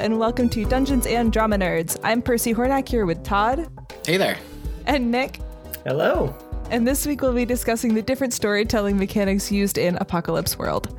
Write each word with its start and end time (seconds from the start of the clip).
and 0.00 0.18
welcome 0.18 0.48
to 0.48 0.64
Dungeons 0.64 1.04
and 1.04 1.30
Drama 1.30 1.58
Nerds. 1.58 2.00
I'm 2.02 2.22
Percy 2.22 2.54
Hornack 2.54 2.88
here 2.88 3.04
with 3.04 3.22
Todd. 3.22 3.68
Hey 4.06 4.16
there. 4.16 4.38
And 4.86 5.10
Nick. 5.10 5.40
Hello. 5.84 6.34
And 6.70 6.88
this 6.88 7.06
week 7.06 7.20
we'll 7.20 7.34
be 7.34 7.44
discussing 7.44 7.92
the 7.92 8.00
different 8.00 8.32
storytelling 8.32 8.96
mechanics 8.96 9.52
used 9.52 9.76
in 9.76 9.96
Apocalypse 9.96 10.58
World. 10.58 10.98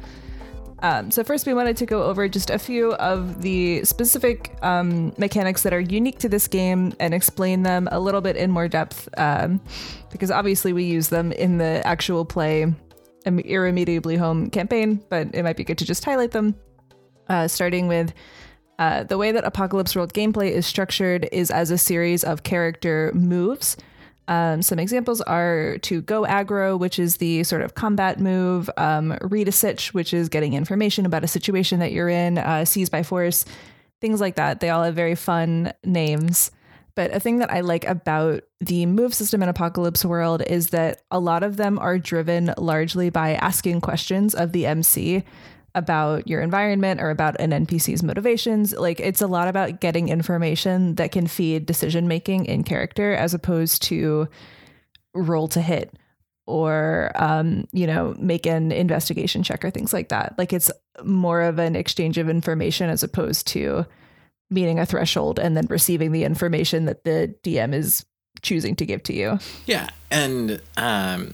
Um, 0.84 1.10
so, 1.10 1.24
first, 1.24 1.48
we 1.48 1.56
wanted 1.56 1.78
to 1.78 1.88
go 1.88 2.04
over 2.04 2.30
just 2.30 2.52
a 2.52 2.60
few 2.60 2.94
of 2.94 3.42
the 3.42 3.84
specific 3.86 4.56
um, 4.62 5.14
mechanics 5.18 5.64
that 5.64 5.74
are 5.74 5.80
unique 5.80 6.20
to 6.20 6.30
this 6.30 6.48
game 6.48 6.94
and 7.00 7.16
explain 7.16 7.64
them 7.64 7.90
a 7.92 8.00
little 8.00 8.22
bit 8.22 8.36
in 8.36 8.52
more 8.52 8.68
depth, 8.68 9.10
um, 9.18 9.60
because 10.12 10.30
obviously 10.30 10.74
we 10.74 10.84
use 10.84 11.10
them 11.10 11.32
in 11.32 11.58
the 11.58 11.82
actual 11.88 12.24
play 12.24 12.72
Irremediably 13.26 14.18
Home 14.18 14.52
campaign, 14.52 15.04
but 15.10 15.34
it 15.34 15.42
might 15.42 15.58
be 15.58 15.64
good 15.64 15.80
to 15.80 15.86
just 15.86 16.06
highlight 16.06 16.32
them 16.32 16.56
uh, 17.32 17.48
starting 17.48 17.88
with 17.88 18.14
uh, 18.82 19.04
the 19.04 19.16
way 19.16 19.32
that 19.32 19.44
Apocalypse 19.44 19.96
World 19.96 20.12
gameplay 20.12 20.50
is 20.50 20.66
structured 20.66 21.30
is 21.32 21.52
as 21.52 21.70
a 21.70 21.78
series 21.78 22.24
of 22.24 22.42
character 22.42 23.12
moves. 23.14 23.78
Um, 24.28 24.64
some 24.64 24.80
examples 24.80 25.22
are 25.22 25.78
to 25.84 26.02
go 26.02 26.24
aggro, 26.24 26.80
which 26.80 26.98
is 26.98 27.18
the 27.18 27.44
sort 27.44 27.62
of 27.62 27.76
combat 27.76 28.20
move, 28.20 28.72
um, 28.78 29.16
read 29.22 29.48
a 29.48 29.52
sitch, 29.52 29.94
which 29.94 30.16
is 30.16 30.30
getting 30.30 30.54
information 30.54 31.06
about 31.06 31.24
a 31.24 31.28
situation 31.28 31.78
that 31.78 31.92
you're 31.92 32.10
in, 32.10 32.40
uh, 32.40 32.66
seize 32.66 32.90
by 32.90 33.04
force, 33.04 33.46
things 34.00 34.20
like 34.20 34.34
that. 34.38 34.62
They 34.62 34.72
all 34.72 34.82
have 34.82 34.96
very 34.96 35.14
fun 35.14 35.74
names. 35.84 36.50
But 36.96 37.14
a 37.14 37.20
thing 37.20 37.38
that 37.38 37.54
I 37.54 37.62
like 37.62 37.86
about 37.86 38.46
the 38.62 38.88
move 38.88 39.14
system 39.14 39.44
in 39.44 39.50
Apocalypse 39.50 40.04
World 40.04 40.42
is 40.48 40.72
that 40.72 41.04
a 41.12 41.20
lot 41.20 41.44
of 41.44 41.58
them 41.58 41.78
are 41.78 42.00
driven 42.00 42.52
largely 42.58 43.12
by 43.12 43.36
asking 43.36 43.82
questions 43.82 44.34
of 44.34 44.54
the 44.54 44.66
MC 44.66 45.24
about 45.74 46.28
your 46.28 46.42
environment 46.42 47.02
or 47.02 47.10
about 47.10 47.40
an 47.40 47.52
NPC's 47.52 48.04
motivations. 48.04 48.74
Like 48.74 49.00
it's 49.00 49.22
a 49.22 49.28
lot 49.28 49.48
about 49.48 49.80
getting 49.80 50.10
information 50.10 50.96
that 50.96 51.12
can 51.12 51.28
feed 51.28 51.66
decision 51.66 52.08
making 52.08 52.46
in 52.46 52.64
character 52.64 53.14
as 53.14 53.34
opposed 53.34 53.82
to 53.84 54.28
roll 55.14 55.48
to 55.50 55.62
hit 55.62 55.94
or 56.48 57.12
um, 57.16 57.66
you 57.72 57.88
know 57.88 58.16
make 58.20 58.46
an 58.46 58.72
investigation 58.72 59.44
check 59.44 59.64
or 59.64 59.72
things 59.72 59.94
like 59.94 60.10
that. 60.10 60.36
Like 60.38 60.52
it's 60.52 60.72
more 61.04 61.42
of 61.42 61.60
an 61.60 61.76
exchange 61.76 62.18
of 62.18 62.30
information 62.30 62.90
as 62.90 63.04
opposed 63.04 63.48
to 63.48 63.86
meeting 64.50 64.80
a 64.80 64.86
threshold 64.86 65.40
and 65.40 65.56
then 65.56 65.66
receiving 65.70 66.12
the 66.12 66.26
information 66.26 66.84
that 66.84 67.06
the 67.06 67.34
dm 67.42 67.74
is 67.74 68.06
choosing 68.42 68.76
to 68.76 68.86
give 68.86 69.02
to 69.04 69.14
you. 69.14 69.40
Yeah 69.66 69.90
and 70.10 70.62
um, 70.76 71.34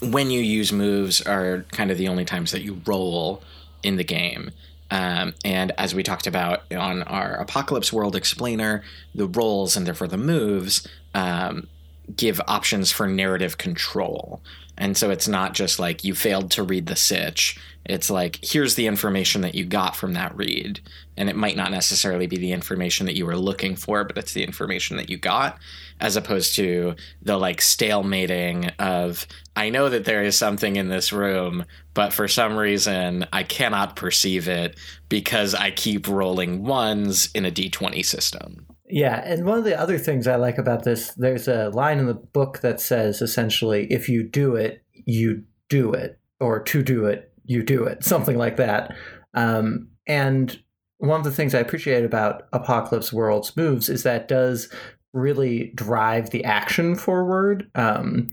when 0.00 0.30
you 0.30 0.40
use 0.40 0.72
moves 0.72 1.20
are 1.22 1.64
kind 1.72 1.90
of 1.90 1.98
the 1.98 2.08
only 2.08 2.24
times 2.24 2.52
that 2.52 2.62
you 2.62 2.80
roll 2.86 3.42
in 3.84 3.96
the 3.96 4.04
game. 4.04 4.50
Um, 4.90 5.34
and 5.44 5.72
as 5.78 5.94
we 5.94 6.02
talked 6.02 6.26
about 6.26 6.72
on 6.72 7.02
our 7.04 7.34
Apocalypse 7.34 7.92
World 7.92 8.14
Explainer, 8.14 8.82
the 9.14 9.26
roles 9.26 9.76
and 9.76 9.86
therefore 9.86 10.08
the 10.08 10.16
moves 10.16 10.86
um, 11.14 11.66
give 12.14 12.40
options 12.46 12.92
for 12.92 13.08
narrative 13.08 13.58
control. 13.58 14.40
And 14.76 14.96
so 14.96 15.10
it's 15.10 15.28
not 15.28 15.54
just 15.54 15.78
like 15.78 16.04
you 16.04 16.14
failed 16.14 16.50
to 16.52 16.62
read 16.62 16.86
the 16.86 16.96
sitch. 16.96 17.58
It's 17.84 18.10
like, 18.10 18.38
here's 18.42 18.74
the 18.74 18.86
information 18.86 19.42
that 19.42 19.54
you 19.54 19.64
got 19.64 19.94
from 19.96 20.14
that 20.14 20.36
read. 20.36 20.80
And 21.16 21.28
it 21.28 21.36
might 21.36 21.56
not 21.56 21.70
necessarily 21.70 22.26
be 22.26 22.36
the 22.36 22.52
information 22.52 23.06
that 23.06 23.16
you 23.16 23.26
were 23.26 23.36
looking 23.36 23.76
for, 23.76 24.04
but 24.04 24.18
it's 24.18 24.32
the 24.32 24.44
information 24.44 24.96
that 24.96 25.08
you 25.08 25.16
got, 25.16 25.58
as 26.00 26.16
opposed 26.16 26.56
to 26.56 26.94
the 27.22 27.36
like 27.36 27.60
stalemating 27.60 28.72
of, 28.78 29.26
I 29.56 29.70
know 29.70 29.88
that 29.88 30.04
there 30.04 30.22
is 30.22 30.36
something 30.36 30.76
in 30.76 30.88
this 30.88 31.12
room, 31.12 31.64
but 31.94 32.12
for 32.12 32.26
some 32.28 32.56
reason 32.56 33.26
I 33.32 33.42
cannot 33.42 33.96
perceive 33.96 34.48
it 34.48 34.78
because 35.08 35.54
I 35.54 35.70
keep 35.70 36.08
rolling 36.08 36.64
ones 36.64 37.30
in 37.34 37.44
a 37.44 37.50
d20 37.50 38.04
system. 38.04 38.66
Yeah, 38.88 39.22
and 39.24 39.46
one 39.46 39.58
of 39.58 39.64
the 39.64 39.78
other 39.78 39.98
things 39.98 40.26
I 40.26 40.36
like 40.36 40.58
about 40.58 40.84
this, 40.84 41.14
there's 41.14 41.48
a 41.48 41.70
line 41.70 41.98
in 41.98 42.06
the 42.06 42.14
book 42.14 42.60
that 42.60 42.80
says 42.80 43.22
essentially, 43.22 43.86
if 43.90 44.08
you 44.08 44.22
do 44.22 44.56
it, 44.56 44.82
you 45.06 45.44
do 45.68 45.92
it, 45.92 46.18
or 46.38 46.60
to 46.60 46.82
do 46.82 47.06
it, 47.06 47.32
you 47.44 47.62
do 47.62 47.84
it, 47.84 48.04
something 48.04 48.36
like 48.36 48.56
that. 48.56 48.94
Um, 49.32 49.88
and 50.06 50.60
one 50.98 51.20
of 51.20 51.24
the 51.24 51.32
things 51.32 51.54
I 51.54 51.60
appreciate 51.60 52.04
about 52.04 52.48
Apocalypse 52.52 53.12
World's 53.12 53.56
moves 53.56 53.88
is 53.88 54.02
that 54.04 54.28
does 54.28 54.68
really 55.12 55.72
drive 55.74 56.30
the 56.30 56.44
action 56.44 56.94
forward 56.94 57.70
um, 57.74 58.32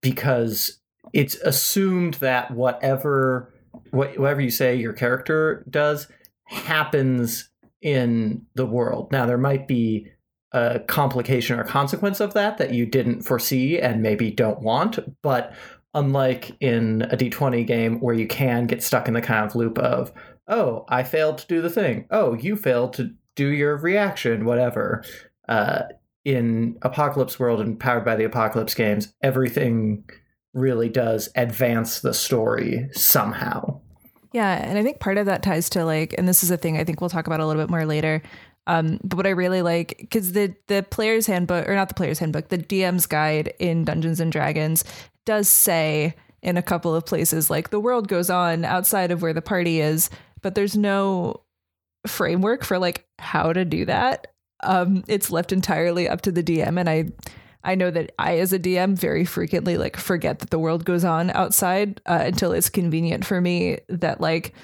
because 0.00 0.80
it's 1.12 1.34
assumed 1.36 2.14
that 2.14 2.50
whatever 2.50 3.50
whatever 3.90 4.40
you 4.40 4.50
say 4.50 4.74
your 4.74 4.92
character 4.92 5.64
does 5.68 6.08
happens 6.44 7.50
in 7.82 8.44
the 8.54 8.66
world. 8.66 9.10
Now, 9.12 9.26
there 9.26 9.38
might 9.38 9.68
be 9.68 10.08
a 10.52 10.80
complication 10.80 11.58
or 11.58 11.64
consequence 11.64 12.20
of 12.20 12.34
that 12.34 12.58
that 12.58 12.72
you 12.72 12.86
didn't 12.86 13.22
foresee 13.22 13.78
and 13.78 14.02
maybe 14.02 14.30
don't 14.30 14.62
want, 14.62 14.98
but 15.22 15.52
unlike 15.94 16.56
in 16.60 17.02
a 17.02 17.16
d20 17.16 17.66
game 17.66 18.00
where 18.00 18.14
you 18.14 18.26
can 18.26 18.66
get 18.66 18.82
stuck 18.82 19.06
in 19.06 19.14
the 19.14 19.20
kind 19.20 19.44
of 19.44 19.54
loop 19.54 19.78
of, 19.78 20.12
oh, 20.48 20.84
I 20.88 21.02
failed 21.02 21.38
to 21.38 21.46
do 21.46 21.60
the 21.60 21.70
thing. 21.70 22.06
Oh, 22.10 22.34
you 22.34 22.56
failed 22.56 22.94
to 22.94 23.14
do 23.34 23.48
your 23.48 23.76
reaction, 23.76 24.44
whatever. 24.44 25.04
Uh, 25.48 25.82
in 26.24 26.78
Apocalypse 26.82 27.38
World 27.38 27.60
and 27.60 27.78
powered 27.78 28.04
by 28.04 28.16
the 28.16 28.24
Apocalypse 28.24 28.74
games, 28.74 29.12
everything 29.22 30.04
really 30.54 30.88
does 30.88 31.28
advance 31.36 32.00
the 32.00 32.14
story 32.14 32.88
somehow. 32.92 33.80
Yeah, 34.32 34.54
and 34.54 34.78
I 34.78 34.82
think 34.82 35.00
part 35.00 35.18
of 35.18 35.26
that 35.26 35.42
ties 35.42 35.68
to 35.70 35.84
like, 35.84 36.14
and 36.16 36.26
this 36.26 36.42
is 36.42 36.50
a 36.50 36.56
thing 36.56 36.78
I 36.78 36.84
think 36.84 37.00
we'll 37.00 37.10
talk 37.10 37.26
about 37.26 37.40
a 37.40 37.46
little 37.46 37.62
bit 37.62 37.70
more 37.70 37.86
later. 37.86 38.22
Um, 38.66 38.98
but 39.04 39.16
what 39.16 39.26
I 39.26 39.30
really 39.30 39.62
like, 39.62 39.96
because 39.98 40.32
the 40.32 40.54
the 40.68 40.84
player's 40.90 41.26
handbook, 41.26 41.68
or 41.68 41.74
not 41.74 41.88
the 41.88 41.94
player's 41.94 42.18
handbook, 42.18 42.48
the 42.48 42.58
DM's 42.58 43.06
guide 43.06 43.52
in 43.58 43.84
Dungeons 43.84 44.20
and 44.20 44.32
Dragons 44.32 44.84
does 45.24 45.48
say 45.48 46.14
in 46.42 46.56
a 46.56 46.62
couple 46.62 46.94
of 46.94 47.06
places 47.06 47.48
like 47.50 47.70
the 47.70 47.80
world 47.80 48.08
goes 48.08 48.30
on 48.30 48.64
outside 48.64 49.10
of 49.10 49.22
where 49.22 49.32
the 49.32 49.42
party 49.42 49.80
is, 49.80 50.10
but 50.44 50.54
there's 50.54 50.76
no 50.76 51.40
framework 52.06 52.62
for 52.62 52.78
like 52.78 53.08
how 53.18 53.52
to 53.52 53.64
do 53.64 53.86
that. 53.86 54.28
Um, 54.62 55.02
it's 55.08 55.30
left 55.30 55.52
entirely 55.52 56.08
up 56.08 56.20
to 56.22 56.30
the 56.30 56.44
DM, 56.44 56.78
and 56.78 56.88
I 56.88 57.06
I 57.64 57.74
know 57.74 57.90
that 57.90 58.12
I, 58.18 58.38
as 58.38 58.52
a 58.52 58.58
DM, 58.58 58.96
very 58.96 59.24
frequently 59.24 59.78
like 59.78 59.96
forget 59.96 60.40
that 60.40 60.50
the 60.50 60.58
world 60.58 60.84
goes 60.84 61.04
on 61.04 61.30
outside 61.30 62.00
uh, 62.06 62.20
until 62.22 62.52
it's 62.52 62.68
convenient 62.68 63.24
for 63.24 63.40
me 63.40 63.78
that 63.88 64.20
like 64.20 64.54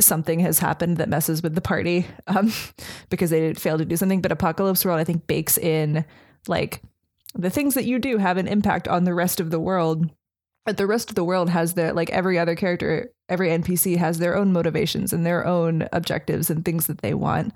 something 0.00 0.40
has 0.40 0.58
happened 0.58 0.96
that 0.96 1.08
messes 1.08 1.42
with 1.42 1.54
the 1.54 1.60
party 1.60 2.06
um, 2.26 2.52
because 3.10 3.30
they 3.30 3.40
did 3.40 3.60
fail 3.60 3.78
to 3.78 3.84
do 3.84 3.96
something. 3.96 4.20
But 4.20 4.32
Apocalypse 4.32 4.84
World, 4.84 5.00
I 5.00 5.04
think, 5.04 5.26
bakes 5.28 5.56
in 5.56 6.04
like 6.48 6.82
the 7.34 7.50
things 7.50 7.74
that 7.74 7.84
you 7.84 8.00
do 8.00 8.18
have 8.18 8.38
an 8.38 8.48
impact 8.48 8.88
on 8.88 9.04
the 9.04 9.14
rest 9.14 9.38
of 9.38 9.50
the 9.50 9.60
world. 9.60 10.10
But 10.68 10.76
the 10.76 10.86
rest 10.86 11.08
of 11.08 11.14
the 11.14 11.24
world 11.24 11.48
has 11.48 11.72
their 11.72 11.94
like 11.94 12.10
every 12.10 12.38
other 12.38 12.54
character, 12.54 13.10
every 13.30 13.48
NPC 13.48 13.96
has 13.96 14.18
their 14.18 14.36
own 14.36 14.52
motivations 14.52 15.14
and 15.14 15.24
their 15.24 15.46
own 15.46 15.88
objectives 15.94 16.50
and 16.50 16.62
things 16.62 16.88
that 16.88 16.98
they 16.98 17.14
want 17.14 17.54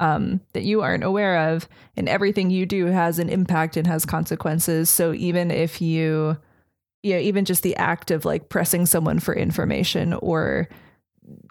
um, 0.00 0.40
that 0.54 0.62
you 0.62 0.80
aren't 0.80 1.04
aware 1.04 1.50
of. 1.50 1.68
And 1.94 2.08
everything 2.08 2.48
you 2.48 2.64
do 2.64 2.86
has 2.86 3.18
an 3.18 3.28
impact 3.28 3.76
and 3.76 3.86
has 3.86 4.06
consequences. 4.06 4.88
So 4.88 5.12
even 5.12 5.50
if 5.50 5.82
you, 5.82 6.38
you 7.02 7.12
know, 7.12 7.20
even 7.20 7.44
just 7.44 7.62
the 7.62 7.76
act 7.76 8.10
of 8.10 8.24
like 8.24 8.48
pressing 8.48 8.86
someone 8.86 9.18
for 9.18 9.36
information 9.36 10.14
or 10.14 10.70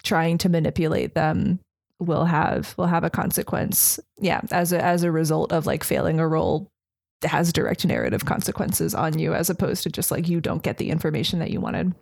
trying 0.02 0.36
to 0.38 0.48
manipulate 0.48 1.14
them 1.14 1.60
will 2.00 2.24
have 2.24 2.74
will 2.76 2.88
have 2.88 3.04
a 3.04 3.10
consequence. 3.10 4.00
Yeah, 4.18 4.40
as 4.50 4.72
a 4.72 4.84
as 4.84 5.04
a 5.04 5.12
result 5.12 5.52
of 5.52 5.64
like 5.64 5.84
failing 5.84 6.18
a 6.18 6.26
role 6.26 6.68
has 7.24 7.52
direct 7.52 7.84
narrative 7.84 8.24
consequences 8.24 8.94
on 8.94 9.18
you 9.18 9.34
as 9.34 9.50
opposed 9.50 9.82
to 9.82 9.90
just 9.90 10.10
like 10.10 10.28
you 10.28 10.40
don't 10.40 10.62
get 10.62 10.78
the 10.78 10.90
information 10.90 11.38
that 11.40 11.50
you 11.50 11.60
wanted. 11.60 11.94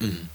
Mm-hmm. 0.00 0.26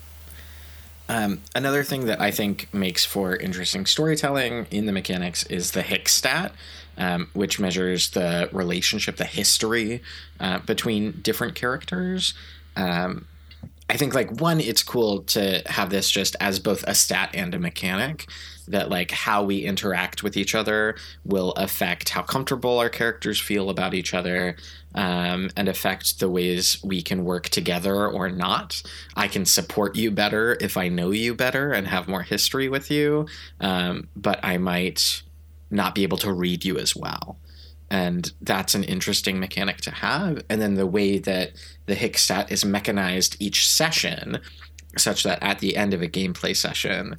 Um, 1.10 1.42
another 1.54 1.83
thing 1.83 2.06
that 2.06 2.22
I 2.22 2.31
think 2.31 2.74
makes 2.74 3.04
for 3.04 3.36
interesting 3.36 3.86
storytelling 3.86 4.68
in 4.72 4.86
the 4.86 4.94
mechanics 4.94 5.44
is 5.48 5.72
the 5.72 5.81
Hick 5.81 6.07
stat, 6.07 6.54
um, 6.98 7.30
which 7.33 7.60
measures 7.60 8.12
the 8.12 8.50
relationship, 8.54 9.18
the 9.18 9.25
history 9.25 10.01
uh, 10.39 10.60
between 10.60 11.19
different 11.22 11.56
characters. 11.56 12.34
Um, 12.77 13.25
I 13.89 13.98
think 13.98 14.16
like 14.16 14.39
one, 14.39 14.62
it's 14.62 14.84
cool 14.84 15.24
to 15.24 15.62
have 15.66 15.89
this 15.89 16.10
just 16.10 16.38
as 16.39 16.60
both 16.60 16.86
a 16.88 16.95
stat 16.95 17.31
and 17.34 17.54
a 17.54 17.60
mechanic 17.60 18.30
that 18.72 18.90
like 18.90 19.12
how 19.12 19.44
we 19.44 19.60
interact 19.60 20.24
with 20.24 20.36
each 20.36 20.56
other 20.56 20.96
will 21.24 21.52
affect 21.54 22.10
how 22.10 22.24
comfortable 22.24 22.80
our 22.80 22.90
characters 22.90 23.40
feel 23.40 23.70
about 23.70 23.94
each 23.94 24.14
other 24.14 24.56
um, 24.96 25.50
and 25.56 25.70
affect 25.70 26.20
the 26.20 26.30
ways 26.30 26.78
we 26.84 27.02
can 27.02 27.24
work 27.24 27.50
together 27.50 28.08
or 28.08 28.30
not. 28.30 28.82
I 29.16 29.28
can 29.28 29.46
support 29.46 29.96
you 29.96 30.12
better 30.12 30.58
if 30.60 30.78
I 30.78 30.88
know 30.88 31.12
you 31.12 31.36
better 31.36 31.72
and 31.72 31.88
have 31.88 32.08
more 32.08 32.24
history 32.24 32.70
with 32.70 32.92
you, 32.92 33.28
um, 33.60 34.10
but 34.16 34.40
I 34.44 34.58
might 34.58 35.24
not 35.70 35.96
be 35.96 36.04
able 36.04 36.18
to 36.18 36.34
read 36.34 36.66
you 36.66 36.78
as 36.78 36.96
well 36.96 37.38
and 37.92 38.32
that's 38.42 38.74
an 38.74 38.86
interesting 38.86 39.38
mechanic 39.38 39.82
to 39.82 39.92
have. 39.92 40.42
And 40.50 40.62
then 40.62 40.76
the 40.76 40.88
way 40.88 41.20
that 41.20 41.52
the 41.88 41.94
Hick 41.94 42.18
stat 42.18 42.50
is 42.50 42.64
mechanized 42.64 43.36
each 43.38 43.68
session, 43.68 44.40
such 44.98 45.24
that 45.24 45.44
at 45.44 45.60
the 45.60 45.76
end 45.76 45.94
of 45.94 46.02
a 46.02 46.08
gameplay 46.08 46.56
session, 46.56 47.18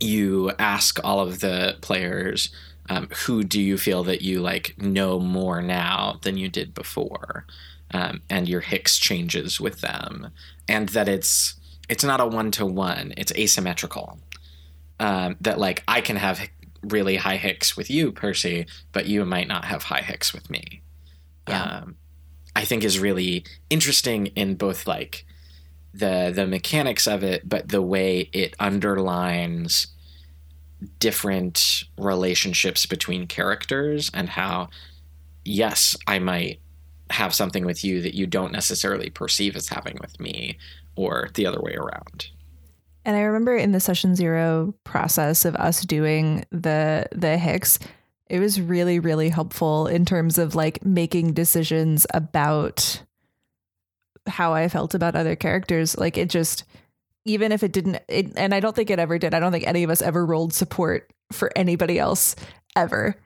you 0.00 0.50
ask 0.58 0.98
all 1.04 1.20
of 1.20 1.40
the 1.40 1.76
players 1.80 2.50
um, 2.88 3.08
who 3.24 3.44
do 3.44 3.60
you 3.60 3.78
feel 3.78 4.04
that 4.04 4.22
you 4.22 4.40
like 4.40 4.80
know 4.80 5.18
more 5.18 5.62
now 5.62 6.18
than 6.22 6.36
you 6.36 6.48
did 6.48 6.74
before? 6.74 7.46
Um, 7.90 8.22
and 8.28 8.48
your 8.48 8.60
hicks 8.60 8.98
changes 8.98 9.60
with 9.60 9.80
them. 9.80 10.30
And 10.68 10.88
that 10.90 11.08
it's 11.08 11.54
it's 11.88 12.04
not 12.04 12.20
a 12.20 12.26
one-to-one. 12.26 13.14
It's 13.16 13.32
asymmetrical. 13.32 14.18
Um, 15.00 15.36
that 15.40 15.58
like 15.58 15.82
i 15.88 16.00
can 16.00 16.14
have 16.16 16.48
really 16.84 17.16
high 17.16 17.36
hicks 17.36 17.76
with 17.76 17.90
you 17.90 18.12
percy 18.12 18.66
but 18.92 19.06
you 19.06 19.24
might 19.24 19.48
not 19.48 19.64
have 19.64 19.82
high 19.82 20.02
hicks 20.02 20.32
with 20.32 20.48
me. 20.50 20.82
Yeah. 21.48 21.62
um, 21.62 21.96
i 22.54 22.64
think 22.64 22.84
is 22.84 23.00
really 23.00 23.44
interesting 23.70 24.26
in 24.28 24.54
both 24.54 24.86
like 24.86 25.26
the 25.94 26.32
the 26.34 26.46
mechanics 26.46 27.06
of 27.06 27.22
it 27.22 27.48
but 27.48 27.68
the 27.68 27.82
way 27.82 28.28
it 28.32 28.54
underlines 28.58 29.86
different 30.98 31.84
relationships 31.96 32.84
between 32.84 33.26
characters 33.26 34.10
and 34.12 34.28
how 34.28 34.68
yes 35.44 35.96
i 36.06 36.18
might 36.18 36.60
have 37.10 37.34
something 37.34 37.64
with 37.64 37.84
you 37.84 38.00
that 38.02 38.14
you 38.14 38.26
don't 38.26 38.52
necessarily 38.52 39.10
perceive 39.10 39.56
as 39.56 39.68
having 39.68 39.96
with 40.00 40.18
me 40.18 40.58
or 40.96 41.28
the 41.34 41.46
other 41.46 41.60
way 41.60 41.74
around. 41.74 42.28
And 43.04 43.16
I 43.16 43.20
remember 43.20 43.56
in 43.56 43.72
the 43.72 43.80
session 43.80 44.16
zero 44.16 44.74
process 44.84 45.44
of 45.44 45.54
us 45.56 45.82
doing 45.82 46.44
the 46.50 47.06
the 47.12 47.36
Hicks, 47.36 47.78
it 48.28 48.40
was 48.40 48.60
really, 48.60 48.98
really 48.98 49.28
helpful 49.28 49.86
in 49.86 50.04
terms 50.04 50.38
of 50.38 50.54
like 50.54 50.84
making 50.84 51.34
decisions 51.34 52.06
about 52.14 53.02
how 54.26 54.54
I 54.54 54.68
felt 54.68 54.94
about 54.94 55.16
other 55.16 55.36
characters. 55.36 55.96
Like 55.96 56.16
it 56.16 56.30
just 56.30 56.64
even 57.24 57.52
if 57.52 57.62
it 57.62 57.72
didn't 57.72 58.02
it, 58.08 58.32
and 58.36 58.54
I 58.54 58.60
don't 58.60 58.76
think 58.76 58.90
it 58.90 58.98
ever 58.98 59.18
did. 59.18 59.34
I 59.34 59.40
don't 59.40 59.52
think 59.52 59.66
any 59.66 59.82
of 59.82 59.90
us 59.90 60.02
ever 60.02 60.24
rolled 60.24 60.52
support 60.52 61.12
for 61.32 61.50
anybody 61.56 61.98
else 61.98 62.36
ever. 62.76 63.16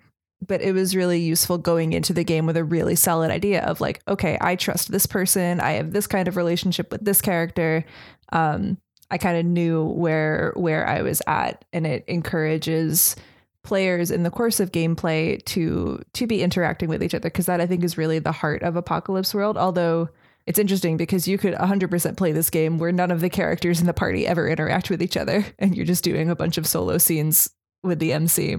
But 0.47 0.63
it 0.63 0.73
was 0.73 0.95
really 0.95 1.19
useful 1.19 1.59
going 1.59 1.93
into 1.93 2.13
the 2.13 2.23
game 2.23 2.47
with 2.47 2.57
a 2.57 2.63
really 2.63 2.95
solid 2.95 3.33
idea 3.33 3.63
of 3.63 3.81
like, 3.81 4.01
okay, 4.07 4.39
I 4.41 4.55
trust 4.55 4.93
this 4.93 5.05
person. 5.05 5.59
I 5.59 5.73
have 5.73 5.93
this 5.93 6.07
kind 6.07 6.29
of 6.29 6.37
relationship 6.37 6.93
with 6.93 7.05
this 7.05 7.21
character. 7.21 7.85
Um, 8.31 8.79
I 9.11 9.19
kind 9.19 9.37
of 9.37 9.45
knew 9.45 9.85
where 9.85 10.53
where 10.55 10.87
I 10.87 11.03
was 11.03 11.23
at, 11.27 11.65
and 11.73 11.87
it 11.87 12.05
encourages 12.07 13.17
players 13.65 14.11
in 14.11 14.23
the 14.23 14.31
course 14.31 14.61
of 14.61 14.71
gameplay 14.71 15.45
to 15.47 16.01
to 16.13 16.27
be 16.27 16.43
interacting 16.43 16.89
with 16.89 17.03
each 17.03 17.15
other 17.15 17.29
because 17.29 17.47
that 17.47 17.61
I 17.61 17.67
think 17.67 17.83
is 17.83 17.99
really 17.99 18.19
the 18.19 18.33
heart 18.33 18.63
of 18.63 18.77
Apocalypse 18.77 19.35
World. 19.35 19.57
Although 19.57 20.09
it's 20.49 20.59
interesting 20.59 20.97
because 20.97 21.29
you 21.29 21.37
could 21.37 21.53
100% 21.53 22.17
play 22.17 22.33
this 22.33 22.49
game 22.49 22.79
where 22.79 22.91
none 22.91 23.11
of 23.11 23.21
the 23.21 23.29
characters 23.29 23.81
in 23.81 23.87
the 23.87 23.93
party 23.93 24.27
ever 24.27 24.49
interact 24.49 24.89
with 24.89 25.03
each 25.03 25.15
other, 25.15 25.45
and 25.59 25.77
you're 25.77 25.85
just 25.85 26.03
doing 26.03 26.31
a 26.31 26.35
bunch 26.35 26.57
of 26.57 26.67
solo 26.67 26.97
scenes 26.97 27.51
with 27.83 27.99
the 27.99 28.15
MC. 28.15 28.57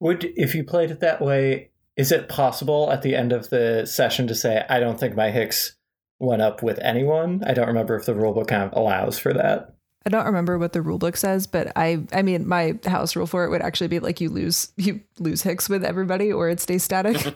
Would 0.00 0.24
if 0.36 0.56
you 0.56 0.64
played 0.64 0.90
it 0.90 0.98
that 1.00 1.22
way, 1.22 1.70
is 1.96 2.10
it 2.10 2.28
possible 2.28 2.90
at 2.90 3.02
the 3.02 3.14
end 3.14 3.32
of 3.32 3.50
the 3.50 3.86
session 3.86 4.26
to 4.26 4.34
say, 4.34 4.64
"I 4.68 4.80
don't 4.80 4.98
think 4.98 5.14
my 5.14 5.30
Hicks 5.30 5.76
went 6.18 6.42
up 6.42 6.60
with 6.60 6.80
anyone"? 6.80 7.42
I 7.46 7.54
don't 7.54 7.68
remember 7.68 7.94
if 7.94 8.04
the 8.04 8.12
rulebook 8.12 8.48
kind 8.48 8.64
of 8.64 8.72
allows 8.72 9.16
for 9.16 9.32
that. 9.32 9.74
I 10.04 10.08
don't 10.08 10.26
remember 10.26 10.58
what 10.58 10.72
the 10.72 10.80
rulebook 10.80 11.16
says, 11.16 11.46
but 11.46 11.72
I 11.76 12.04
I 12.12 12.22
mean 12.22 12.48
my 12.48 12.78
house 12.84 13.14
rule 13.14 13.26
for 13.26 13.44
it 13.44 13.50
would 13.50 13.62
actually 13.62 13.88
be 13.88 14.00
like 14.00 14.20
you 14.20 14.28
lose 14.28 14.72
you 14.76 15.00
lose 15.20 15.42
hicks 15.42 15.68
with 15.68 15.84
everybody 15.84 16.32
or 16.32 16.48
it 16.48 16.60
stays 16.60 16.82
static. 16.82 17.16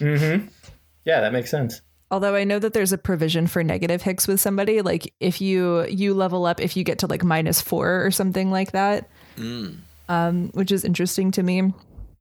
Mm-hmm. 0.00 0.48
Yeah, 1.04 1.20
that 1.20 1.32
makes 1.32 1.50
sense. 1.50 1.80
Although 2.14 2.36
I 2.36 2.44
know 2.44 2.60
that 2.60 2.74
there's 2.74 2.92
a 2.92 2.98
provision 2.98 3.48
for 3.48 3.64
negative 3.64 4.00
hicks 4.00 4.28
with 4.28 4.40
somebody, 4.40 4.82
like 4.82 5.12
if 5.18 5.40
you 5.40 5.84
you 5.86 6.14
level 6.14 6.46
up 6.46 6.60
if 6.60 6.76
you 6.76 6.84
get 6.84 7.00
to 7.00 7.08
like 7.08 7.24
minus 7.24 7.60
four 7.60 8.06
or 8.06 8.12
something 8.12 8.52
like 8.52 8.70
that, 8.70 9.08
Mm. 9.36 9.78
um, 10.08 10.50
which 10.54 10.70
is 10.70 10.84
interesting 10.84 11.32
to 11.32 11.42
me. 11.42 11.74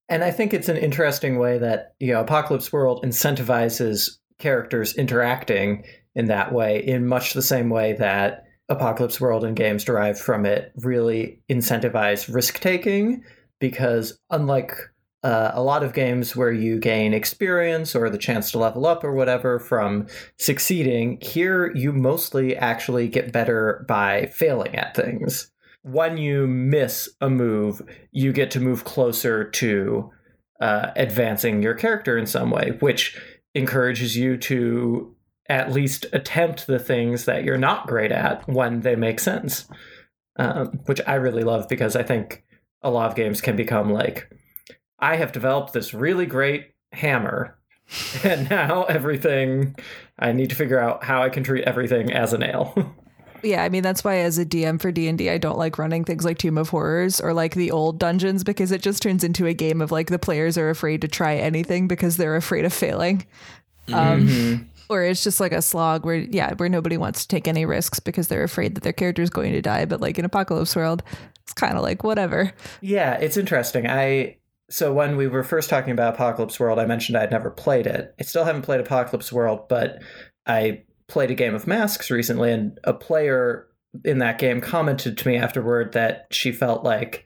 And 0.10 0.24
I 0.24 0.31
think 0.31 0.51
it's 0.51 0.68
an 0.68 0.78
interesting 0.78 1.38
way 1.38 1.60
that 1.60 1.94
you 2.00 2.12
know 2.12 2.22
Apocalypse 2.22 2.74
World 2.74 3.04
incentivizes 3.06 4.18
characters 4.40 4.95
interacting 4.95 5.84
in 6.16 6.25
that 6.25 6.51
way, 6.51 6.84
in 6.84 7.06
much 7.06 7.34
the 7.34 7.44
same 7.44 7.69
way 7.69 7.94
that 7.94 8.45
Apocalypse 8.69 9.22
World 9.22 9.44
and 9.44 9.56
games 9.56 9.84
derived 9.84 10.18
from 10.18 10.48
it 10.48 10.72
really 10.78 11.40
incentivize 11.51 12.34
risk 12.34 12.60
taking. 12.60 13.24
Because 13.60 14.18
unlike 14.31 14.74
uh, 15.24 15.52
a 15.54 15.64
lot 15.64 15.84
of 15.84 15.94
games 15.94 16.36
where 16.36 16.52
you 16.52 16.80
gain 16.80 17.14
experience 17.14 17.96
or 17.96 18.10
the 18.10 18.18
chance 18.18 18.52
to 18.52 18.60
level 18.60 18.86
up 18.86 19.04
or 19.04 19.14
whatever 19.14 19.58
from 19.58 20.08
succeeding, 20.38 21.18
here 21.22 21.72
you 21.74 21.94
mostly 21.94 22.58
actually 22.58 23.08
get 23.08 23.31
better 23.31 23.86
by 23.88 24.25
failing 24.28 24.75
at 24.75 24.96
things. 24.96 25.50
When 25.84 26.18
you 26.18 26.48
miss 26.48 27.10
a 27.22 27.30
move, 27.30 27.81
you 28.12 28.34
get 28.34 28.52
to 28.52 28.60
move 28.60 28.84
closer 28.84 29.50
to 29.52 30.12
uh, 30.60 30.92
advancing 30.96 31.62
your 31.62 31.74
character 31.74 32.18
in 32.18 32.26
some 32.26 32.52
way, 32.52 32.78
which 32.80 33.19
encourages 33.56 34.18
you 34.18 34.38
to 34.38 35.16
at 35.50 35.72
least 35.72 36.06
attempt 36.14 36.68
the 36.68 36.80
things 36.80 37.26
that 37.26 37.44
you're 37.44 37.58
not 37.58 37.88
great 37.88 38.12
at 38.12 38.48
when 38.48 38.81
they 38.81 38.96
make 38.96 39.19
sense. 39.19 39.68
Um, 40.36 40.80
which 40.86 41.00
I 41.06 41.14
really 41.16 41.44
love 41.44 41.69
because 41.69 41.96
I 41.96 42.02
think 42.02 42.44
a 42.81 42.90
lot 42.90 43.08
of 43.08 43.16
games 43.16 43.40
can 43.40 43.56
become 43.56 43.94
like, 43.94 44.28
I 45.04 45.16
have 45.18 45.32
developed 45.32 45.74
this 45.74 45.94
really 45.94 46.26
great 46.26 46.72
hammer, 46.94 47.58
and 48.24 48.50
now 48.50 48.84
everything, 48.84 49.76
I 50.18 50.32
need 50.32 50.50
to 50.50 50.56
figure 50.56 50.80
out 50.80 51.04
how 51.04 51.22
I 51.24 51.30
can 51.30 51.44
treat 51.44 51.64
everything 51.66 52.12
as 52.12 52.34
a 52.34 52.38
nail. 52.38 52.96
Yeah, 53.46 53.62
I 53.62 53.68
mean 53.68 53.84
that's 53.84 54.06
why 54.06 54.20
as 54.20 54.40
a 54.40 54.46
DM 54.46 54.80
for 54.82 54.90
D 54.90 55.10
and 55.10 55.22
I 55.22 55.38
don't 55.38 55.58
like 55.58 55.78
running 55.78 56.06
things 56.06 56.24
like 56.24 56.38
Tomb 56.38 56.58
of 56.58 56.70
Horrors 56.70 57.20
or 57.20 57.34
like 57.34 57.56
the 57.56 57.72
old 57.72 58.00
dungeons 58.00 58.42
because 58.42 58.72
it 58.72 58.82
just 58.82 59.02
turns 59.04 59.22
into 59.22 59.46
a 59.46 59.54
game 59.54 59.82
of 59.82 59.92
like 59.92 60.08
the 60.08 60.18
players 60.18 60.58
are 60.58 60.70
afraid 60.70 61.02
to 61.02 61.10
try 61.10 61.36
anything 61.36 61.90
because 61.90 62.16
they're 62.16 62.38
afraid 62.38 62.64
of 62.64 62.72
failing. 62.72 63.26
Um, 63.92 64.28
Mhm. 64.30 64.66
or 64.90 65.04
it's 65.04 65.26
just 65.26 65.42
like 65.42 65.52
a 65.52 65.62
slog 65.62 66.06
where 66.06 66.16
yeah 66.16 66.54
where 66.54 66.70
nobody 66.70 66.96
wants 66.96 67.24
to 67.24 67.28
take 67.28 67.50
any 67.50 67.66
risks 67.66 68.00
because 68.00 68.30
they're 68.30 68.46
afraid 68.46 68.76
that 68.76 68.84
their 68.86 68.94
character 68.94 69.22
is 69.22 69.30
going 69.30 69.52
to 69.52 69.62
die 69.62 69.84
but 69.84 70.00
like 70.00 70.18
in 70.18 70.24
apocalypse 70.24 70.74
world 70.74 71.04
it's 71.42 71.52
kind 71.52 71.76
of 71.76 71.84
like 71.84 72.02
whatever 72.02 72.54
Yeah, 72.80 73.16
it's 73.16 73.36
interesting. 73.36 73.90
I 73.90 74.38
so 74.74 74.92
when 74.92 75.18
we 75.18 75.28
were 75.28 75.44
first 75.44 75.70
talking 75.70 75.92
about 75.92 76.16
Apocalypse 76.16 76.60
World, 76.60 76.80
I 76.80 76.88
mentioned 76.88 77.16
I'd 77.16 77.30
never 77.30 77.52
played 77.52 77.86
it. 77.86 78.16
I 78.20 78.24
still 78.24 78.44
haven't 78.44 78.64
played 78.64 78.80
Apocalypse 78.80 79.31
World, 79.31 79.68
but 79.70 80.02
I 80.47 80.81
played 81.07 81.30
a 81.30 81.36
game 81.36 81.54
of 81.54 81.68
Masks 81.68 82.09
recently, 82.09 82.52
and 82.52 82.80
a 82.83 82.92
player 82.92 83.68
in 84.04 84.18
that 84.18 84.40
game 84.40 84.62
commented 84.62 85.16
to 85.16 85.28
me 85.28 85.38
afterward 85.38 85.94
that 85.94 86.26
she 86.31 86.52
felt 86.52 86.83
like 86.83 87.24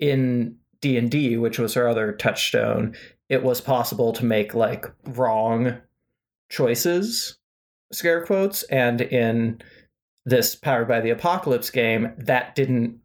in 0.00 0.56
D 0.82 0.98
and 0.98 1.10
D, 1.10 1.38
which 1.38 1.58
was 1.58 1.72
her 1.72 1.88
other 1.88 2.12
touchstone, 2.12 2.94
it 3.30 3.42
was 3.42 3.62
possible 3.62 4.12
to 4.12 4.26
make 4.26 4.52
like 4.52 4.84
wrong 5.06 5.78
choices, 6.50 7.38
scare 7.90 8.22
quotes, 8.22 8.64
and 8.64 9.00
in 9.00 9.62
this 10.26 10.54
Powered 10.54 10.88
by 10.88 11.00
the 11.00 11.08
Apocalypse 11.08 11.70
game, 11.70 12.12
that 12.18 12.54
didn't 12.54 12.98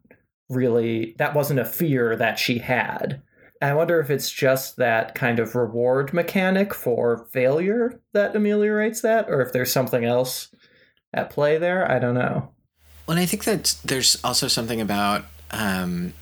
really 0.50 1.14
that 1.16 1.34
wasn't 1.34 1.60
a 1.60 1.64
fear 1.64 2.14
that 2.16 2.38
she 2.38 2.58
had. 2.58 3.22
I 3.60 3.74
wonder 3.74 4.00
if 4.00 4.10
it's 4.10 4.30
just 4.30 4.76
that 4.76 5.14
kind 5.14 5.38
of 5.38 5.54
reward 5.54 6.12
mechanic 6.12 6.72
for 6.72 7.26
failure 7.32 8.00
that 8.12 8.36
ameliorates 8.36 9.00
that, 9.02 9.28
or 9.28 9.40
if 9.40 9.52
there's 9.52 9.72
something 9.72 10.04
else 10.04 10.54
at 11.12 11.30
play 11.30 11.58
there. 11.58 11.90
I 11.90 11.98
don't 11.98 12.14
know. 12.14 12.52
Well, 13.06 13.18
I 13.18 13.26
think 13.26 13.44
that 13.44 13.76
there's 13.84 14.22
also 14.22 14.48
something 14.48 14.80
about. 14.80 15.24
Um, 15.50 16.12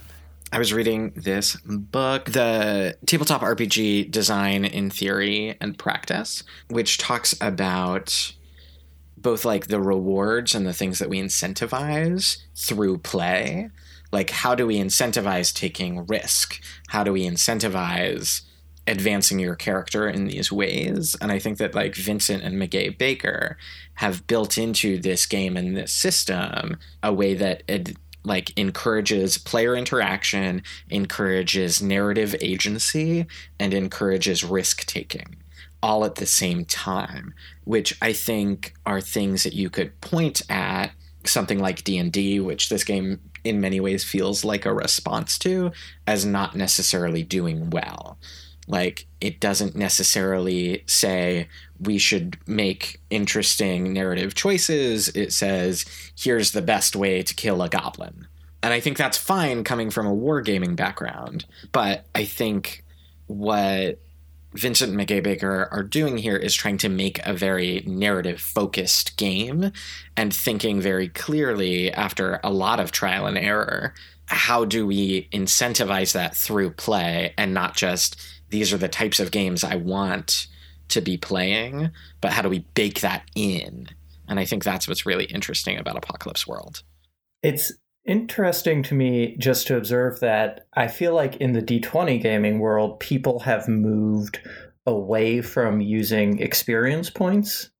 I 0.52 0.59
was 0.59 0.73
reading 0.73 1.12
this 1.16 1.57
book, 1.66 2.26
the 2.26 2.97
tabletop 3.05 3.40
RPG 3.43 4.11
design 4.11 4.64
in 4.64 4.90
theory 4.90 5.57
and 5.61 5.76
practice, 5.76 6.45
which 6.69 6.99
talks 6.99 7.35
about 7.40 8.33
both 9.16 9.45
like 9.45 9.66
the 9.66 9.81
rewards 9.81 10.55
and 10.55 10.64
the 10.64 10.73
things 10.73 11.00
that 11.00 11.09
we 11.09 11.21
incentivize 11.21 12.38
through 12.57 12.99
play. 12.99 13.71
Like, 14.13 14.31
how 14.31 14.55
do 14.55 14.67
we 14.67 14.79
incentivize 14.79 15.55
taking 15.55 16.07
risk? 16.07 16.61
How 16.89 17.05
do 17.05 17.13
we 17.13 17.25
incentivize 17.25 18.43
advancing 18.87 19.39
your 19.39 19.57
character 19.57 20.09
in 20.09 20.27
these 20.27 20.53
ways? 20.53 21.17
And 21.21 21.33
I 21.33 21.39
think 21.39 21.59
that 21.59 21.75
like 21.75 21.95
Vincent 21.95 22.43
and 22.43 22.61
Meguey 22.61 22.97
Baker 22.97 23.57
have 23.95 24.27
built 24.27 24.59
into 24.59 24.99
this 24.99 25.27
game 25.27 25.57
and 25.57 25.77
this 25.77 25.93
system 25.93 26.79
a 27.03 27.13
way 27.13 27.35
that 27.35 27.63
it 27.69 27.97
like 28.25 28.53
encourages 28.59 29.39
player 29.39 29.77
interaction, 29.77 30.63
encourages 30.91 31.81
narrative 31.81 32.35
agency, 32.41 33.27
and 33.59 33.73
encourages 33.73 34.43
risk 34.43 34.85
taking 34.85 35.37
all 35.83 36.05
at 36.05 36.17
the 36.17 36.27
same 36.27 36.65
time, 36.65 37.33
which 37.65 37.97
I 38.03 38.13
think 38.13 38.75
are 38.85 39.01
things 39.01 39.45
that 39.45 39.53
you 39.53 39.71
could 39.71 40.01
point 40.01 40.43
at 40.51 40.91
something 41.25 41.61
like 41.61 41.85
D&D, 41.85 42.41
which 42.41 42.69
this 42.69 42.83
game 42.83 43.21
in 43.49 43.61
many 43.61 43.81
ways 43.81 44.05
feels 44.05 44.45
like 44.45 44.67
a 44.67 44.75
response 44.75 45.38
to 45.38 45.73
as 46.07 46.25
not 46.25 46.57
necessarily 46.57 47.23
doing 47.23 47.71
well. 47.71 48.19
Like 48.69 49.07
it 49.21 49.41
doesn't 49.41 49.76
necessarily 49.76 50.83
say 50.87 51.49
we 51.79 51.99
should 51.99 52.37
make 52.47 53.00
interesting 53.11 53.93
narrative 53.93 54.35
choices. 54.35 55.09
It 55.11 55.33
says 55.33 55.85
here's 56.19 56.53
the 56.53 56.62
best 56.62 56.97
way 56.97 57.23
to 57.23 57.35
kill 57.35 57.62
a 57.62 57.69
goblin 57.69 58.26
And 58.62 58.73
I 58.73 58.81
think 58.81 58.97
that's 58.97 59.19
fine 59.19 59.62
coming 59.65 59.91
from 59.91 60.07
a 60.07 60.15
wargaming 60.15 60.75
background. 60.75 61.45
But 61.73 62.07
I 62.15 62.25
think 62.25 62.85
what 63.26 64.00
Vincent 64.57 64.93
Meguey 64.95 65.23
Baker 65.23 65.69
are 65.71 65.83
doing 65.83 66.19
here 66.19 66.37
is 66.37 66.55
trying 66.55 66.79
to 66.79 66.89
make 66.89 67.25
a 67.27 67.35
very 67.35 67.83
narrative 67.87 68.41
focused 68.41 69.17
game 69.17 69.73
and 70.17 70.35
thinking 70.35 70.81
very 70.81 71.09
clearly 71.09 71.93
after 71.93 72.41
a 72.43 72.51
lot 72.51 72.81
of 72.81 72.91
trial 72.91 73.27
and 73.27 73.37
error 73.37 73.95
how 74.27 74.65
do 74.65 74.87
we 74.87 75.29
incentivize 75.33 76.13
that 76.13 76.37
through 76.37 76.71
play 76.71 77.33
and 77.39 77.55
not 77.55 77.77
just 77.77 78.21
these 78.51 78.73
are 78.73 78.79
the 78.79 78.89
types 78.89 79.21
of 79.21 79.31
games 79.31 79.65
I 79.65 79.77
want 79.77 80.47
to 80.89 81.01
be 81.01 81.17
playing, 81.17 81.91
but 82.21 82.33
how 82.33 82.43
do 82.43 82.49
we 82.49 82.61
bake 82.75 83.01
that 83.01 83.25
in? 83.35 83.89
And 84.29 84.39
I 84.39 84.45
think 84.45 84.65
that's 84.65 84.87
what's 84.87 85.07
really 85.07 85.25
interesting 85.25 85.79
about 85.79 85.97
Apocalypse 85.97 86.47
World. 86.47 86.83
It's 87.43 87.73
interesting 88.07 88.83
to 88.85 88.95
me 88.95 89.37
just 89.39 89.67
to 89.69 89.77
observe 89.77 90.21
that 90.21 90.67
I 90.75 90.89
feel 90.89 91.15
like 91.15 91.37
in 91.37 91.53
the 91.53 91.63
D20 91.63 92.21
gaming 92.23 92.59
world, 92.59 93.01
people 93.01 93.41
have 93.41 93.69
moved 93.69 94.41
away 94.87 95.43
from 95.43 95.81
using 95.81 96.39
experience 96.39 97.11
points. 97.11 97.71